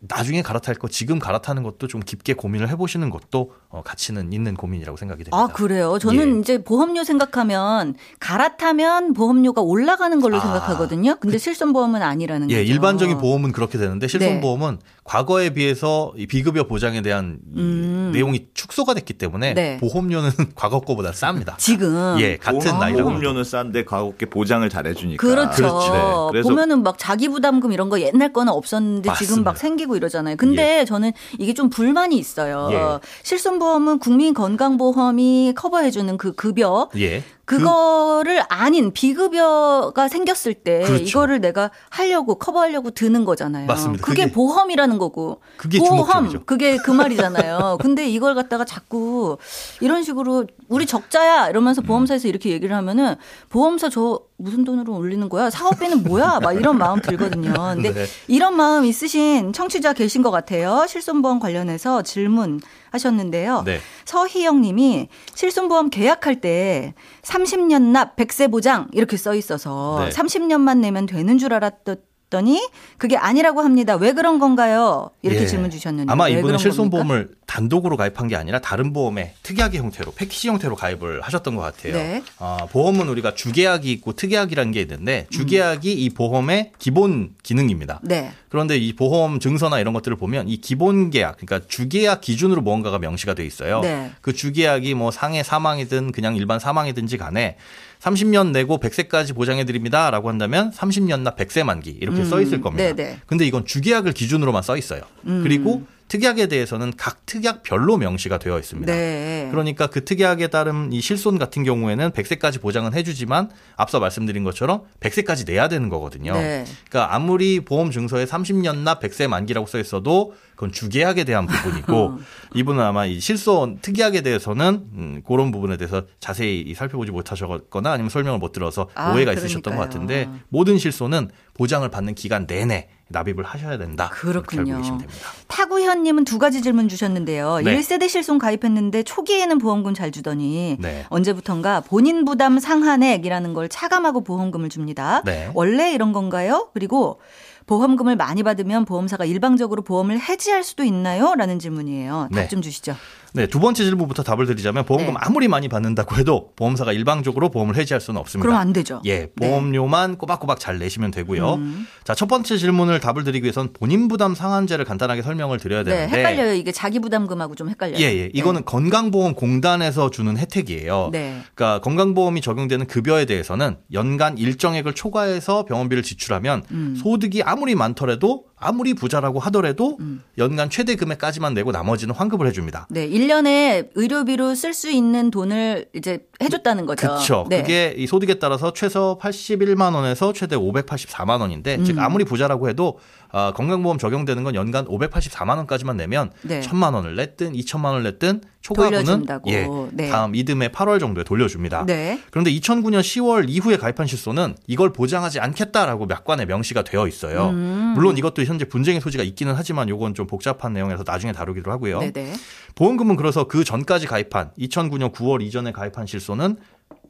나중에 0.00 0.42
갈아탈 0.42 0.74
거 0.74 0.88
지금 0.88 1.18
갈아타는 1.18 1.62
것도 1.62 1.86
좀 1.88 2.00
깊게 2.02 2.34
고민을 2.34 2.68
해보시는 2.70 3.10
것도 3.10 3.52
어, 3.68 3.82
가치는 3.82 4.32
있는 4.32 4.54
고민이라고 4.54 4.96
생각이 4.96 5.24
됩니다. 5.24 5.36
아, 5.36 5.46
그래요? 5.48 5.98
저는 5.98 6.36
예. 6.36 6.40
이제 6.40 6.62
보험료 6.62 7.02
생각하면 7.02 7.94
갈아타면 8.20 9.14
보험료가 9.14 9.62
올라가는 9.62 10.20
걸로 10.20 10.36
아, 10.36 10.40
생각하거든요. 10.40 11.16
근데 11.20 11.38
실손보험은 11.38 12.02
아니라는 12.02 12.50
예, 12.50 12.58
거죠. 12.58 12.72
일반적인 12.72 13.18
보험은 13.18 13.52
그렇게 13.52 13.78
되는데 13.78 14.06
네. 14.06 14.10
실손보험은 14.10 14.78
과거에 15.04 15.50
비해서 15.50 16.12
이 16.16 16.26
비급여 16.26 16.64
보장에 16.64 17.00
대한 17.00 17.38
이 17.54 17.60
음. 17.60 18.10
내용이 18.12 18.48
축소가 18.54 18.94
됐기 18.94 19.14
때문에 19.14 19.54
네. 19.54 19.76
보험료는 19.78 20.30
과거 20.54 20.80
거보다 20.80 21.12
쌉니다. 21.12 21.56
지금 21.58 22.16
예, 22.20 22.36
같은 22.36 22.78
나이라고. 22.78 23.08
보험료는 23.08 23.44
싼데 23.44 23.84
과거께 23.84 24.26
보장을 24.26 24.68
잘 24.68 24.86
해주니까. 24.86 25.26
그렇죠. 25.26 25.56
그렇지. 25.56 25.90
네. 25.90 25.98
그래서 26.30 26.48
보면은 26.48 26.82
막 26.82 26.98
자기 26.98 27.28
부담금 27.28 27.72
이런 27.72 27.88
거 27.88 28.00
옛날 28.00 28.32
거는 28.32 28.52
없었는데 28.52 29.10
지금 29.14 29.26
맞습니다. 29.44 29.50
막 29.50 29.56
생기 29.56 29.85
고 29.86 29.96
이러잖아요. 29.96 30.36
근데 30.36 30.84
저는 30.84 31.12
이게 31.38 31.54
좀 31.54 31.70
불만이 31.70 32.16
있어요. 32.16 32.68
예. 32.72 33.06
실손보험은 33.22 33.98
국민건강보험이 33.98 35.54
커버해주는 35.56 36.16
그 36.18 36.32
급여 36.32 36.90
예. 36.96 37.22
그거를 37.46 38.42
아닌 38.48 38.92
비급여가 38.92 40.08
생겼을 40.08 40.52
때 40.54 40.82
그렇죠. 40.84 41.04
이거를 41.04 41.40
내가 41.40 41.70
하려고 41.90 42.34
커버하려고 42.34 42.90
드는 42.90 43.24
거잖아요. 43.24 43.66
맞습니다. 43.66 44.04
그게, 44.04 44.24
그게- 44.24 44.32
보험이라는 44.34 44.98
거고. 44.98 45.40
그게 45.56 45.78
보험 45.78 45.96
주목점이죠. 45.98 46.44
그게 46.44 46.76
그 46.76 46.90
말이잖아요. 46.90 47.78
근데 47.80 48.08
이걸 48.08 48.34
갖다가 48.34 48.64
자꾸 48.64 49.38
이런 49.80 50.02
식으로 50.02 50.46
우리 50.68 50.86
적자야 50.86 51.48
이러면서 51.48 51.82
음. 51.82 51.86
보험사에서 51.86 52.26
이렇게 52.28 52.50
얘기를 52.50 52.74
하면은 52.76 53.14
보험사 53.48 53.90
저 53.90 54.20
무슨 54.38 54.64
돈으로 54.64 54.94
올리는 54.94 55.26
거야? 55.28 55.48
사업비는 55.48 56.02
뭐야? 56.02 56.40
막 56.42 56.52
이런 56.52 56.76
마음 56.76 57.00
들거든요. 57.00 57.54
근데 57.74 57.94
네. 57.94 58.06
이런 58.28 58.56
마음 58.56 58.84
있으신 58.84 59.52
청취자 59.52 59.92
계신 59.94 60.22
것 60.22 60.30
같아요. 60.30 60.84
실손보험 60.88 61.38
관련해서 61.38 62.02
질문 62.02 62.60
하셨는데요. 62.96 63.62
네. 63.64 63.78
서희영 64.04 64.60
님이 64.60 65.08
실손보험 65.34 65.90
계약할 65.90 66.40
때 66.40 66.94
30년 67.22 67.92
납 67.92 68.16
100세 68.16 68.50
보장 68.50 68.88
이렇게 68.92 69.16
써 69.16 69.34
있어서 69.34 70.04
네. 70.04 70.10
30년만 70.10 70.78
내면 70.78 71.06
되는 71.06 71.38
줄 71.38 71.54
알았더니 71.54 72.68
그게 72.98 73.16
아니라고 73.16 73.60
합니다. 73.60 73.94
왜 73.96 74.12
그런 74.12 74.38
건가요? 74.38 75.10
이렇게 75.22 75.42
예. 75.42 75.46
질문 75.46 75.70
주셨는데 75.70 76.10
아마 76.12 76.24
왜 76.24 76.32
이분은 76.32 76.58
실손보험을? 76.58 77.28
단독으로 77.46 77.96
가입한 77.96 78.28
게 78.28 78.36
아니라 78.36 78.58
다른 78.58 78.92
보험에 78.92 79.34
특이하게 79.42 79.78
형태로 79.78 80.12
패키지 80.12 80.48
형태로 80.48 80.74
가입을 80.76 81.20
하셨던 81.22 81.54
것 81.54 81.62
같아요. 81.62 81.94
네. 81.94 82.22
아, 82.38 82.66
보험은 82.70 83.08
우리가 83.08 83.34
주계약이 83.34 83.90
있고 83.92 84.12
특이약이라는 84.12 84.72
게 84.72 84.80
있는데 84.82 85.26
주계약이 85.30 85.92
이 85.92 86.10
보험의 86.10 86.72
기본 86.78 87.34
기능입니다. 87.42 88.00
네. 88.02 88.32
그런데 88.48 88.76
이 88.76 88.94
보험 88.94 89.38
증서나 89.38 89.78
이런 89.78 89.94
것들을 89.94 90.16
보면 90.16 90.48
이 90.48 90.56
기본 90.58 91.10
계약, 91.10 91.36
그러니까 91.36 91.66
주계약 91.68 92.20
기준으로 92.20 92.62
무언가가 92.62 92.98
명시가 92.98 93.34
돼 93.34 93.46
있어요. 93.46 93.80
네. 93.80 94.10
그 94.20 94.32
주계약이 94.32 94.94
뭐 94.94 95.10
상해 95.10 95.42
사망이든 95.42 96.12
그냥 96.12 96.36
일반 96.36 96.58
사망이든지 96.58 97.16
간에 97.16 97.56
30년 98.00 98.50
내고 98.50 98.78
100세까지 98.78 99.34
보장해 99.34 99.64
드립니다라고 99.64 100.28
한다면 100.28 100.70
30년 100.72 101.20
나 101.20 101.34
100세 101.34 101.64
만기 101.64 101.90
이렇게 102.00 102.24
써 102.24 102.40
있을 102.40 102.60
겁니다. 102.60 102.90
음. 102.90 102.96
네네. 102.96 103.10
음. 103.12 103.20
근데 103.26 103.46
이건 103.46 103.64
주계약을 103.64 104.12
기준으로만 104.12 104.62
써 104.62 104.76
있어요. 104.76 105.02
그리고 105.22 105.86
특약에 106.08 106.46
대해서는 106.46 106.92
각 106.96 107.26
특약별로 107.26 107.96
명시가 107.96 108.38
되어 108.38 108.58
있습니다. 108.58 108.92
네. 108.92 109.48
그러니까 109.50 109.88
그 109.88 110.04
특약에 110.04 110.46
따른 110.48 110.92
이 110.92 111.00
실손 111.00 111.38
같은 111.38 111.64
경우에는 111.64 112.10
100세까지 112.10 112.60
보장은 112.60 112.94
해주지만 112.94 113.50
앞서 113.76 113.98
말씀드린 113.98 114.44
것처럼 114.44 114.82
100세까지 115.00 115.46
내야 115.46 115.68
되는 115.68 115.88
거거든요. 115.88 116.32
네. 116.34 116.64
그러니까 116.88 117.14
아무리 117.14 117.60
보험 117.60 117.90
증서에 117.90 118.24
30년 118.24 118.78
나 118.78 118.98
100세 118.98 119.26
만기라고 119.26 119.66
써 119.66 119.78
있어도 119.80 120.34
그건 120.54 120.72
주계약에 120.72 121.24
대한 121.24 121.46
부분이고 121.46 122.18
이분은 122.54 122.82
아마 122.82 123.04
이 123.04 123.20
실손 123.20 123.78
특약에 123.82 124.22
대해서는 124.22 124.86
음, 124.94 125.22
그런 125.26 125.50
부분에 125.50 125.76
대해서 125.76 126.04
자세히 126.20 126.72
살펴보지 126.74 127.10
못하셨거나 127.10 127.92
아니면 127.92 128.10
설명을 128.10 128.38
못 128.38 128.52
들어서 128.52 128.88
아, 128.94 129.12
오해가 129.12 129.32
있으셨던 129.32 129.76
것. 129.76 129.86
같은데 129.86 130.28
모든 130.48 130.78
실손은 130.78 131.30
보장을 131.54 131.86
받는 131.88 132.14
기간 132.14 132.46
내내 132.46 132.88
납입을 133.08 133.44
하셔야 133.44 133.78
된다. 133.78 134.10
그렇군요. 134.12 134.82
됩니다. 134.82 135.06
타구현 135.46 136.02
님은 136.02 136.24
두 136.24 136.38
가지 136.38 136.60
질문 136.60 136.88
주셨는데요. 136.88 137.58
네. 137.58 137.76
1세대 137.76 138.08
실손 138.08 138.38
가입했는데 138.38 139.04
초기에는 139.04 139.58
보험금 139.58 139.94
잘 139.94 140.10
주더니 140.10 140.76
네. 140.80 141.04
언제부턴가 141.08 141.82
본인 141.82 142.24
부담 142.24 142.58
상한액이라는 142.58 143.54
걸 143.54 143.68
차감하고 143.68 144.24
보험금을 144.24 144.68
줍니다. 144.70 145.22
네. 145.24 145.50
원래 145.54 145.92
이런 145.92 146.12
건가요? 146.12 146.68
그리고 146.74 147.20
보험금을 147.66 148.16
많이 148.16 148.42
받으면 148.42 148.84
보험사가 148.84 149.24
일방적으로 149.24 149.82
보험을 149.82 150.20
해지할 150.20 150.62
수도 150.62 150.84
있나요? 150.84 151.34
라는 151.34 151.58
질문이에요. 151.58 152.28
답 152.32 152.40
네. 152.40 152.48
좀 152.48 152.62
주시죠. 152.62 152.96
네, 153.36 153.46
두 153.46 153.60
번째 153.60 153.84
질문부터 153.84 154.22
답을 154.22 154.46
드리자면 154.46 154.86
보험금 154.86 155.12
네. 155.12 155.20
아무리 155.20 155.46
많이 155.46 155.68
받는다고 155.68 156.16
해도 156.16 156.52
보험사가 156.56 156.92
일방적으로 156.92 157.50
보험을 157.50 157.76
해지할 157.76 158.00
수는 158.00 158.18
없습니다. 158.18 158.48
그럼 158.48 158.58
안 158.58 158.72
되죠. 158.72 159.02
예, 159.04 159.28
보험료만 159.36 160.16
꼬박꼬박 160.16 160.58
잘 160.58 160.78
내시면 160.78 161.10
되고요. 161.10 161.54
음. 161.54 161.86
자, 162.02 162.14
첫 162.14 162.26
번째 162.26 162.56
질문을 162.56 162.98
답을 163.00 163.24
드리기 163.24 163.44
위해선 163.44 163.74
본인 163.74 164.08
부담 164.08 164.34
상한제를 164.34 164.86
간단하게 164.86 165.20
설명을 165.20 165.58
드려야 165.58 165.82
네, 165.82 165.90
되는데 165.90 166.18
헷갈려요. 166.18 166.54
이게 166.54 166.72
자기 166.72 166.98
부담금하고 166.98 167.54
좀 167.54 167.68
헷갈려요. 167.68 167.98
예, 167.98 168.04
예. 168.04 168.30
이거는 168.32 168.64
건강보험 168.64 169.34
공단에서 169.34 170.10
주는 170.10 170.36
혜택이에요. 170.38 171.10
네. 171.12 171.42
그러니까 171.54 171.80
건강보험이 171.82 172.40
적용되는 172.40 172.86
급여에 172.86 173.26
대해서는 173.26 173.76
연간 173.92 174.38
일정액을 174.38 174.94
초과해서 174.94 175.66
병원비를 175.66 176.02
지출하면 176.02 176.62
음. 176.70 176.96
소득이 176.96 177.42
아무리 177.42 177.74
많더라도 177.74 178.44
아무리 178.58 178.94
부자라고 178.94 179.38
하더라도 179.40 179.98
음. 180.00 180.22
연간 180.38 180.70
최대 180.70 180.94
금액까지만 180.96 181.52
내고 181.52 181.72
나머지는 181.72 182.14
환급을 182.14 182.46
해줍니다. 182.48 182.86
네, 182.90 183.08
1년에 183.08 183.90
의료비로 183.94 184.54
쓸 184.54 184.72
수 184.72 184.90
있는 184.90 185.30
돈을 185.30 185.86
이제 185.94 186.26
해줬다는 186.42 186.86
거죠. 186.86 187.06
그렇죠. 187.06 187.46
네. 187.50 187.60
그게 187.60 187.94
이 187.96 188.06
소득에 188.06 188.34
따라서 188.34 188.72
최소 188.72 189.18
81만 189.20 189.94
원에서 189.94 190.32
최대 190.32 190.56
584만 190.56 191.40
원인데 191.40 191.76
음. 191.76 191.84
즉 191.84 191.98
아무리 191.98 192.24
부자라고 192.24 192.68
해도 192.70 192.98
어, 193.36 193.52
건강보험 193.52 193.98
적용되는 193.98 194.44
건 194.44 194.54
연간 194.54 194.86
584만 194.86 195.58
원까지만 195.58 195.98
내면 195.98 196.30
네. 196.40 196.62
1천만 196.62 196.94
원을 196.94 197.16
냈든 197.16 197.52
2천만 197.52 197.88
원을 197.88 198.04
냈든 198.04 198.40
초과분은. 198.62 199.26
예, 199.48 199.68
네. 199.92 200.08
다음 200.08 200.34
이듬해 200.34 200.68
8월 200.68 200.98
정도에 200.98 201.22
돌려줍니다. 201.22 201.84
네. 201.84 202.18
그런데 202.30 202.50
2009년 202.50 203.00
10월 203.00 203.44
이후에 203.46 203.76
가입한 203.76 204.06
실손은 204.06 204.56
이걸 204.66 204.94
보장하지 204.94 205.40
않겠다라고 205.40 206.08
약관에 206.10 206.46
명시가 206.46 206.82
되어 206.82 207.06
있어요. 207.06 207.50
음. 207.50 207.92
물론 207.94 208.16
이것도 208.16 208.42
현재 208.44 208.64
분쟁의 208.64 209.02
소지가 209.02 209.22
있기는 209.22 209.52
하지만 209.54 209.90
이건 209.90 210.14
좀 210.14 210.26
복잡한 210.26 210.72
내용에서 210.72 211.04
나중에 211.06 211.32
다루기로 211.32 211.70
하고요. 211.70 212.00
네네. 212.00 212.32
보험금은 212.74 213.16
그래서 213.16 213.44
그 213.44 213.64
전까지 213.64 214.06
가입한 214.06 214.52
2009년 214.58 215.12
9월 215.12 215.42
이전에 215.42 215.72
가입한 215.72 216.06
실손은 216.06 216.56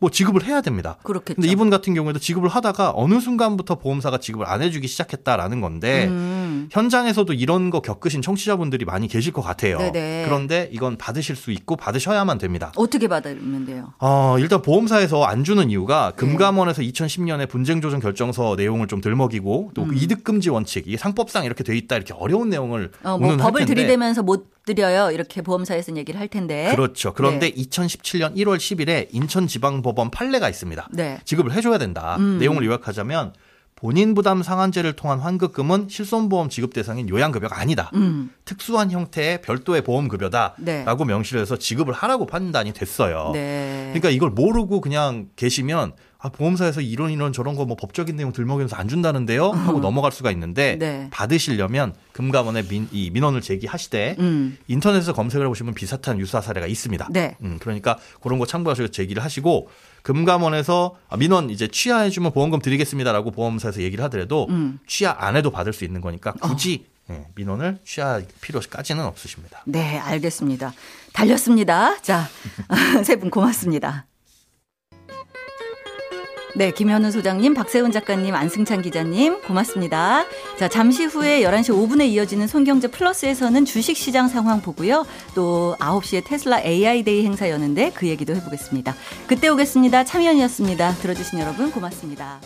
뭐 0.01 0.11
지급을 0.11 0.45
해야 0.45 0.61
됩니다. 0.61 0.99
그렇겠죠. 1.03 1.37
근데 1.37 1.49
이분 1.49 1.71
같은 1.71 1.95
경우에도 1.95 2.19
지급을 2.19 2.49
하다가 2.49 2.93
어느 2.95 3.21
순간부터 3.21 3.77
보험사가 3.77 4.19
지급을 4.19 4.47
안 4.47 4.63
해주기 4.63 4.87
시작했다라는 4.89 5.61
건데 5.61 6.07
음. 6.09 6.69
현장에서도 6.71 7.33
이런 7.33 7.71
거 7.71 7.81
겪으신 7.81 8.23
청취자분들이 8.23 8.85
많이 8.85 9.09
계실 9.09 9.33
것 9.33 9.43
같아요. 9.43 9.79
네네. 9.79 10.25
그런데 10.27 10.69
이건 10.73 10.97
받으실 10.97 11.37
수 11.37 11.51
있고 11.51 11.77
받으셔야만 11.77 12.39
됩니다. 12.39 12.73
어떻게 12.77 13.09
받으면 13.09 13.67
돼요? 13.67 13.93
어, 13.99 14.37
일단 14.39 14.63
보험사에서 14.63 15.25
안 15.25 15.45
주는 15.45 15.71
이유가 15.71 16.13
네. 16.13 16.17
금감원에서 16.17 16.83
2010년에 16.83 17.49
분쟁조정 17.49 18.01
결정서 18.01 18.55
내용을 18.57 18.87
좀 18.89 19.01
들먹이고 19.01 19.73
또 19.75 19.83
음. 19.83 19.95
이득금지 19.95 20.51
원칙 20.51 20.87
이게 20.87 20.97
상법상 20.97 21.45
이렇게 21.45 21.65
돼 21.65 21.77
있다 21.77 21.97
이렇게 21.97 22.15
어려운 22.15 22.49
내용을 22.49 22.91
어, 23.03 23.19
뭐 23.19 23.37
법을 23.37 23.61
텐데 23.61 23.75
들이대면서 23.75 24.23
못 24.23 24.56
드려요. 24.67 25.11
이렇게 25.13 25.41
보험사에서는 25.43 25.97
얘기를 25.97 26.21
할 26.21 26.29
텐데. 26.29 26.71
그렇죠. 26.73 27.15
그런데 27.15 27.51
네. 27.51 27.63
2017년 27.63 28.37
1월 28.37 28.59
10일에 28.59 29.09
인천지방법원 29.13 30.11
판례가 30.11 30.51
있습니다. 30.51 30.89
네. 30.93 31.19
지급을 31.25 31.53
해줘야 31.53 31.79
된다. 31.79 32.17
음. 32.19 32.39
내용을 32.39 32.67
요약하자면 32.67 33.33
본인 33.77 34.15
부담 34.15 34.43
상한제를 34.43 34.95
통한 34.95 35.21
환급금은 35.21 35.89
실손보험 35.89 36.49
지급 36.49 36.73
대상인 36.73 37.09
요양급여가 37.09 37.61
아니다. 37.61 37.91
음. 37.95 38.31
특수한 38.45 38.91
형태의 38.91 39.43
별도의 39.43 39.83
보험급여다라고 39.83 40.57
네. 40.65 40.85
명시를 40.85 41.43
해서 41.43 41.57
지급을 41.57 41.93
하라고 41.93 42.27
판단이 42.27 42.73
됐어요. 42.73 43.31
네. 43.35 43.91
그러니까 43.93 44.11
이걸 44.11 44.31
모르고 44.31 44.81
그냥 44.81 45.29
계시면 45.37 45.93
아, 46.19 46.29
보험사에서 46.31 46.81
이런 46.81 47.11
이런 47.11 47.33
저런 47.33 47.55
거 47.55 47.67
뭐 47.67 47.77
법적인 47.77 48.17
내용 48.17 48.33
들먹이면서 48.33 48.77
안 48.77 48.89
준다는데요 48.89 49.51
하고 49.51 49.81
넘어갈 49.81 50.13
수가 50.13 50.31
있는데 50.31 50.77
네. 50.79 51.09
받으시려면 51.11 51.95
금감원에 52.13 52.63
민, 52.69 52.89
이 52.93 53.11
민원을 53.11 53.41
제기하시되 53.41 54.17
음. 54.19 54.57
인터넷에서 54.69 55.13
검색을 55.13 55.45
해보시면 55.47 55.75
비슷한 55.75 56.19
유사 56.21 56.41
사례가 56.41 56.67
있습니다. 56.67 57.09
네. 57.11 57.37
음, 57.43 57.59
그러니까 57.61 57.99
그런 58.23 58.39
거 58.39 58.47
참고하셔서 58.47 58.91
제기를 58.93 59.23
하시고 59.25 59.69
금감원에서 60.03 60.97
아, 61.09 61.17
민원 61.17 61.51
이제 61.51 61.67
취하해주면 61.69 62.33
보험금 62.33 62.61
드리겠습니다라고 62.61 63.33
보험사에서 63.33 63.83
얘기를 63.83 64.03
하더라도 64.05 64.47
음. 64.49 64.79
취하 64.87 65.15
안 65.19 65.37
해도 65.37 65.51
받을 65.51 65.73
수 65.73 65.85
있는 65.85 66.01
거니까 66.01 66.33
어. 66.41 66.49
굳이 66.49 66.87
예, 67.11 67.27
민원을 67.37 67.79
취할 67.85 68.25
필요까지는 68.41 69.05
없으십니다. 69.05 69.63
네, 69.67 69.99
알겠습니다. 69.99 70.73
달렸습니다. 71.13 72.01
자, 72.03 72.29
세 73.05 73.17
분 73.17 73.31
고맙습니다. 73.31 74.07
네, 76.57 76.71
김현우 76.71 77.11
소장님, 77.11 77.53
박세훈 77.53 77.93
작가님, 77.93 78.35
안승찬 78.35 78.81
기자님, 78.81 79.43
고맙습니다. 79.43 80.25
자, 80.59 80.69
잠시 80.69 81.05
후에 81.05 81.43
11시 81.43 81.69
5분에 81.69 82.09
이어지는 82.09 82.47
손경제 82.47 82.89
플러스에서는 82.89 83.67
주식 83.67 83.95
시장 83.95 84.27
상황 84.27 84.63
보고요. 84.63 85.05
또 85.35 85.77
9시에 85.81 86.25
테슬라 86.25 86.63
AI데이 86.63 87.27
행사 87.27 87.51
여는데 87.51 87.93
그 87.95 88.07
얘기도 88.07 88.35
해보겠습니다. 88.35 88.95
그때 89.27 89.49
오겠습니다. 89.49 90.05
참여연이었습니다. 90.05 90.95
들어주신 90.95 91.41
여러분 91.41 91.71
고맙습니다. 91.71 92.41